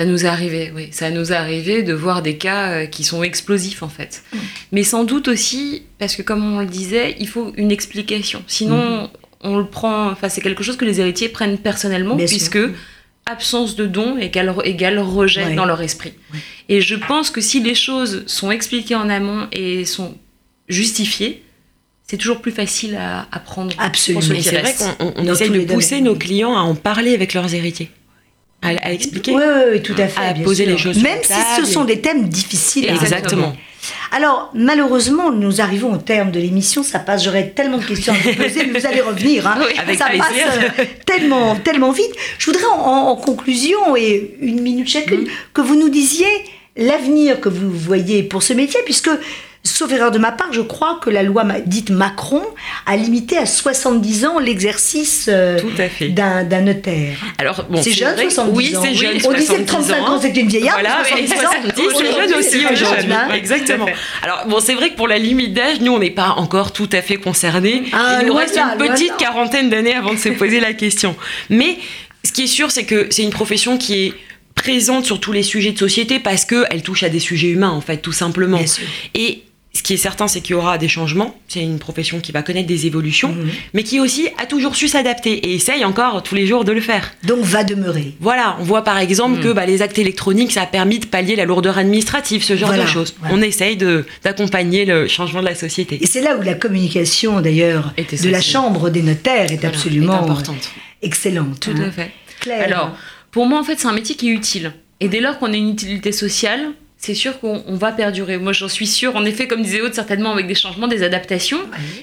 Ça 0.00 0.06
nous 0.06 0.24
est 0.24 0.28
arrivé, 0.28 0.72
oui. 0.74 0.88
Ça 0.92 1.10
nous 1.10 1.30
est 1.30 1.36
arrivé 1.36 1.82
de 1.82 1.92
voir 1.92 2.22
des 2.22 2.38
cas 2.38 2.70
euh, 2.70 2.86
qui 2.86 3.04
sont 3.04 3.22
explosifs, 3.22 3.82
en 3.82 3.90
fait. 3.90 4.22
Mm. 4.32 4.38
Mais 4.72 4.82
sans 4.82 5.04
doute 5.04 5.28
aussi, 5.28 5.82
parce 5.98 6.16
que 6.16 6.22
comme 6.22 6.42
on 6.54 6.60
le 6.60 6.66
disait, 6.66 7.16
il 7.20 7.28
faut 7.28 7.52
une 7.58 7.70
explication. 7.70 8.42
Sinon, 8.46 9.02
Mm. 9.04 9.08
on 9.42 9.58
le 9.58 9.66
prend... 9.66 10.08
Enfin, 10.10 10.30
c'est 10.30 10.40
quelque 10.40 10.62
chose 10.62 10.76
que 10.78 10.86
les 10.86 11.00
héritiers 11.00 11.28
prennent 11.28 11.58
personnellement, 11.58 12.16
Bien 12.16 12.26
sûr. 12.26 12.36
puisque 12.38 12.58
absence 13.26 13.76
de 13.76 13.84
don 13.86 14.16
égale, 14.16 14.54
égale 14.64 14.98
rejet 15.00 15.44
Ouais. 15.44 15.54
dans 15.54 15.66
leur 15.66 15.82
esprit. 15.82 16.14
Ouais. 16.32 16.38
Et 16.70 16.80
je 16.80 16.94
pense 16.94 17.28
que 17.30 17.40
si 17.42 17.60
les 17.62 17.74
choses 17.74 18.24
sont 18.26 18.50
expliquées 18.50 18.94
en 18.94 19.08
amont 19.10 19.48
et 19.52 19.84
sont 19.84 20.14
justifiées, 20.68 21.42
c'est 22.06 22.16
toujours 22.16 22.40
plus 22.40 22.52
facile 22.52 22.96
à, 22.96 23.28
à 23.30 23.38
prendre. 23.38 23.74
Absolument. 23.78 24.22
c'est 24.22 24.58
vrai 24.60 24.74
qu'on 24.74 25.24
essaye 25.32 25.50
de 25.50 25.60
pousser 25.72 25.96
domaines. 25.98 26.04
nos 26.04 26.16
clients 26.16 26.56
à 26.56 26.60
en 26.62 26.74
parler 26.74 27.14
avec 27.14 27.34
leurs 27.34 27.54
héritiers, 27.54 27.90
à, 28.62 28.68
à 28.68 28.92
expliquer. 28.92 29.32
Oui, 29.32 29.42
oui, 29.44 29.62
oui, 29.72 29.82
tout 29.82 29.94
à 29.98 30.06
fait. 30.08 30.20
À 30.20 30.34
poser 30.34 30.64
sûr. 30.64 30.72
les 30.72 30.78
choses 30.78 31.02
Même 31.02 31.18
si 31.22 31.32
ce 31.60 31.66
sont 31.66 31.84
des 31.84 32.00
thèmes 32.00 32.28
difficiles. 32.28 32.88
à 32.88 32.92
Exactement. 32.92 33.54
Alors, 34.12 34.50
malheureusement, 34.54 35.30
nous 35.32 35.60
arrivons 35.60 35.92
au 35.92 35.96
terme 35.96 36.30
de 36.30 36.38
l'émission. 36.40 36.82
Ça 36.82 36.98
passe, 36.98 37.24
j'aurais 37.24 37.48
tellement 37.50 37.78
de 37.78 37.84
questions 37.84 38.12
à 38.12 38.16
vous 38.16 38.34
poser, 38.34 38.66
mais 38.66 38.78
vous 38.78 38.86
allez 38.86 39.00
revenir. 39.00 39.46
hein. 39.46 39.58
Avec 39.78 39.98
ça 39.98 40.06
plaisir. 40.06 40.24
passe 40.26 40.58
euh, 40.80 40.84
tellement, 41.06 41.56
tellement 41.56 41.90
vite. 41.92 42.12
Je 42.38 42.46
voudrais, 42.46 42.64
en, 42.66 43.08
en 43.08 43.16
conclusion, 43.16 43.96
et 43.96 44.34
une 44.40 44.60
minute 44.60 44.88
chacune, 44.88 45.26
que 45.54 45.60
vous 45.62 45.76
nous 45.76 45.88
disiez 45.88 46.26
l'avenir 46.76 47.40
que 47.40 47.48
vous 47.48 47.70
voyez 47.70 48.22
pour 48.22 48.42
ce 48.42 48.52
métier, 48.52 48.80
puisque 48.84 49.10
sauf 49.62 49.92
erreur 49.92 50.10
de 50.10 50.18
ma 50.18 50.32
part, 50.32 50.52
je 50.52 50.62
crois 50.62 50.98
que 51.02 51.10
la 51.10 51.22
loi 51.22 51.44
dite 51.66 51.90
Macron 51.90 52.42
a 52.86 52.96
limité 52.96 53.36
à 53.36 53.44
70 53.44 54.24
ans 54.24 54.38
l'exercice 54.38 55.26
euh, 55.28 55.58
d'un 56.10 56.60
notaire. 56.62 57.18
Alors, 57.38 57.66
bon, 57.68 57.82
c'est 57.82 57.92
jeune, 57.92 58.16
70 58.16 58.56
oui, 58.56 58.76
ans. 58.76 58.80
Oui, 58.80 58.88
c'est 58.88 58.94
jeune. 58.94 59.18
On 59.26 59.32
disait 59.32 59.56
que 59.56 59.66
35 59.66 60.08
ans, 60.08 60.20
c'était 60.20 60.40
une 60.40 60.48
vieillard. 60.48 60.78
Voilà, 60.80 61.02
et 61.18 61.26
70, 61.26 61.72
c'est 61.76 62.12
jeune 62.12 62.34
aussi 62.34 62.66
aujourd'hui. 62.72 63.12
Exactement. 63.34 63.86
Alors, 64.22 64.46
bon, 64.46 64.60
c'est 64.60 64.74
vrai 64.74 64.90
que 64.90 64.96
pour 64.96 65.08
la 65.08 65.18
limite 65.18 65.52
d'âge, 65.52 65.80
nous, 65.80 65.92
on 65.92 65.98
n'est 65.98 66.10
pas 66.10 66.30
encore 66.36 66.72
tout 66.72 66.88
à 66.92 67.02
fait 67.02 67.16
concernés. 67.16 67.84
Ah, 67.92 68.18
il 68.22 68.28
nous 68.28 68.34
reste 68.34 68.56
une 68.56 68.78
petite 68.78 69.16
quarantaine 69.18 69.68
d'années 69.68 69.94
avant 69.94 70.14
de 70.14 70.18
se 70.18 70.30
poser 70.30 70.60
la 70.60 70.72
question. 70.72 71.16
Mais 71.50 71.78
ce 72.24 72.32
qui 72.32 72.44
est 72.44 72.48
sûr, 72.48 72.70
c'est 72.70 72.84
que 72.84 73.08
c'est 73.10 73.22
une 73.22 73.30
profession 73.30 73.76
qui 73.76 74.06
est 74.06 74.14
présente 74.54 75.06
sur 75.06 75.20
tous 75.20 75.32
les 75.32 75.42
sujets 75.42 75.72
de 75.72 75.78
société 75.78 76.18
parce 76.18 76.44
qu'elle 76.44 76.82
touche 76.82 77.02
à 77.02 77.08
des 77.08 77.20
sujets 77.20 77.48
humains, 77.48 77.70
en 77.70 77.80
fait, 77.80 77.98
tout 77.98 78.12
simplement. 78.12 78.60
Et 79.14 79.42
qui 79.90 79.94
est 79.94 79.96
certain, 79.96 80.28
c'est 80.28 80.40
qu'il 80.40 80.54
y 80.54 80.54
aura 80.54 80.78
des 80.78 80.86
changements. 80.86 81.34
C'est 81.48 81.64
une 81.64 81.80
profession 81.80 82.20
qui 82.20 82.30
va 82.30 82.42
connaître 82.42 82.68
des 82.68 82.86
évolutions, 82.86 83.30
mhm. 83.32 83.50
mais 83.74 83.82
qui 83.82 83.98
aussi 83.98 84.28
a 84.38 84.46
toujours 84.46 84.76
su 84.76 84.86
s'adapter 84.86 85.32
et 85.32 85.54
essaye 85.56 85.84
encore 85.84 86.22
tous 86.22 86.36
les 86.36 86.46
jours 86.46 86.64
de 86.64 86.70
le 86.70 86.80
faire. 86.80 87.10
Donc 87.24 87.40
va 87.40 87.64
demeurer. 87.64 88.14
Voilà, 88.20 88.56
on 88.60 88.62
voit 88.62 88.84
par 88.84 88.98
exemple 88.98 89.38
mhm. 89.38 89.42
que 89.42 89.48
bah, 89.48 89.66
les 89.66 89.82
actes 89.82 89.98
électroniques, 89.98 90.52
ça 90.52 90.62
a 90.62 90.66
permis 90.66 91.00
de 91.00 91.06
pallier 91.06 91.34
la 91.34 91.44
lourdeur 91.44 91.76
administrative, 91.76 92.44
ce 92.44 92.56
genre 92.56 92.72
de 92.72 92.86
choses. 92.86 93.16
On 93.32 93.42
essaye 93.42 93.76
d'accompagner 94.22 94.84
le 94.84 95.08
changement 95.08 95.40
de 95.40 95.46
la 95.46 95.56
société. 95.56 95.98
Et 96.00 96.06
c'est 96.06 96.22
là 96.22 96.36
où 96.36 96.42
la 96.42 96.54
communication, 96.54 97.40
d'ailleurs, 97.40 97.92
de 97.96 98.28
la 98.28 98.40
Chambre 98.40 98.90
des 98.90 99.02
notaires 99.02 99.50
est 99.50 99.64
absolument 99.64 100.22
importante. 100.22 100.70
excellente. 101.02 101.58
Tout 101.58 101.74
à 101.84 101.90
fait. 101.90 102.12
Alors, 102.52 102.96
pour 103.32 103.46
moi, 103.46 103.58
en 103.58 103.64
fait, 103.64 103.80
c'est 103.80 103.88
un 103.88 103.92
métier 103.92 104.14
qui 104.14 104.28
est 104.28 104.34
utile. 104.34 104.72
Et 105.00 105.08
dès 105.08 105.18
lors 105.18 105.40
qu'on 105.40 105.52
a 105.52 105.56
une 105.56 105.70
utilité 105.70 106.12
sociale, 106.12 106.74
c'est 107.00 107.14
sûr 107.14 107.40
qu'on 107.40 107.62
va 107.66 107.92
perdurer. 107.92 108.36
Moi, 108.36 108.52
j'en 108.52 108.68
suis 108.68 108.86
sûre. 108.86 109.16
En 109.16 109.24
effet, 109.24 109.48
comme 109.48 109.62
disait 109.62 109.80
Aude, 109.80 109.94
certainement 109.94 110.32
avec 110.32 110.46
des 110.46 110.54
changements, 110.54 110.86
des 110.86 111.02
adaptations. 111.02 111.60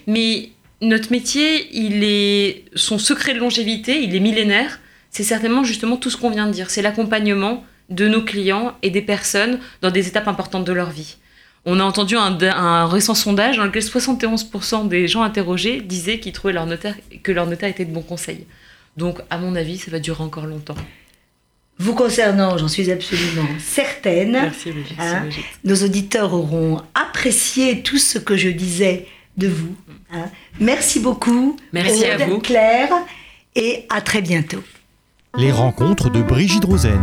Mais 0.08 0.50
notre 0.82 1.12
métier, 1.12 1.70
il 1.72 2.04
est 2.04 2.66
son 2.74 2.98
secret 2.98 3.36
de 3.36 3.40
longévité, 3.40 4.02
il 4.02 4.16
est 4.16 4.20
millénaire. 4.20 4.80
C'est 5.12 5.24
certainement 5.24 5.64
justement 5.64 5.98
tout 5.98 6.10
ce 6.10 6.18
qu'on 6.18 6.32
vient 6.32 6.48
de 6.48 6.52
dire. 6.52 6.72
C'est 6.72 6.82
l'accompagnement 6.82 7.64
de 7.92 8.08
nos 8.08 8.24
clients 8.24 8.76
et 8.82 8.90
des 8.90 9.04
personnes 9.04 9.60
dans 9.82 9.92
des 9.92 10.08
étapes 10.08 10.28
importantes 10.28 10.66
de 10.66 10.74
leur 10.74 10.90
vie. 10.90 11.18
On 11.66 11.80
a 11.80 11.84
entendu 11.84 12.16
un, 12.18 12.88
récent 12.88 13.14
sondage 13.14 13.58
dans 13.58 13.66
lequel 13.66 13.84
71% 13.84 14.88
des 14.88 15.08
gens 15.08 15.22
interrogés 15.22 15.80
disaient 15.80 16.20
qu'ils 16.20 16.34
trouvaient 16.34 16.54
leur 16.54 16.66
notaire, 16.66 16.96
que 17.22 17.32
leur 17.32 17.46
notaire 17.46 17.70
était 17.70 17.86
de 17.86 17.94
bons 17.94 18.02
conseils. 18.02 18.48
Donc, 18.96 19.20
à 19.30 19.38
mon 19.38 19.56
avis, 19.56 19.78
ça 19.78 19.92
va 19.92 20.00
durer 20.00 20.24
encore 20.24 20.48
longtemps. 20.48 20.76
Vous 21.80 21.94
concernant, 21.94 22.58
j'en 22.58 22.68
suis 22.68 22.90
absolument 22.90 23.48
certaine. 23.60 24.32
Merci, 24.32 24.74
hein, 25.00 25.24
nos 25.63 25.76
auditeurs 25.76 26.34
auront 26.34 26.82
apprécié 26.96 27.82
tout 27.82 28.00
ce 28.00 28.18
que 28.18 28.36
je 28.36 28.50
disais 28.50 29.06
de 29.38 29.48
vous. 29.48 29.76
Hein. 30.12 30.26
Merci 30.60 31.00
beaucoup. 31.00 31.58
Merci 31.74 32.06
à 32.06 32.18
vous. 32.18 32.40
Claire. 32.40 32.90
Et 33.56 33.86
à 33.90 34.02
très 34.02 34.22
bientôt. 34.22 34.63
Les 35.38 35.52
rencontres 35.52 36.10
de 36.10 36.22
Brigitte 36.22 36.66
Rosen. 36.66 37.02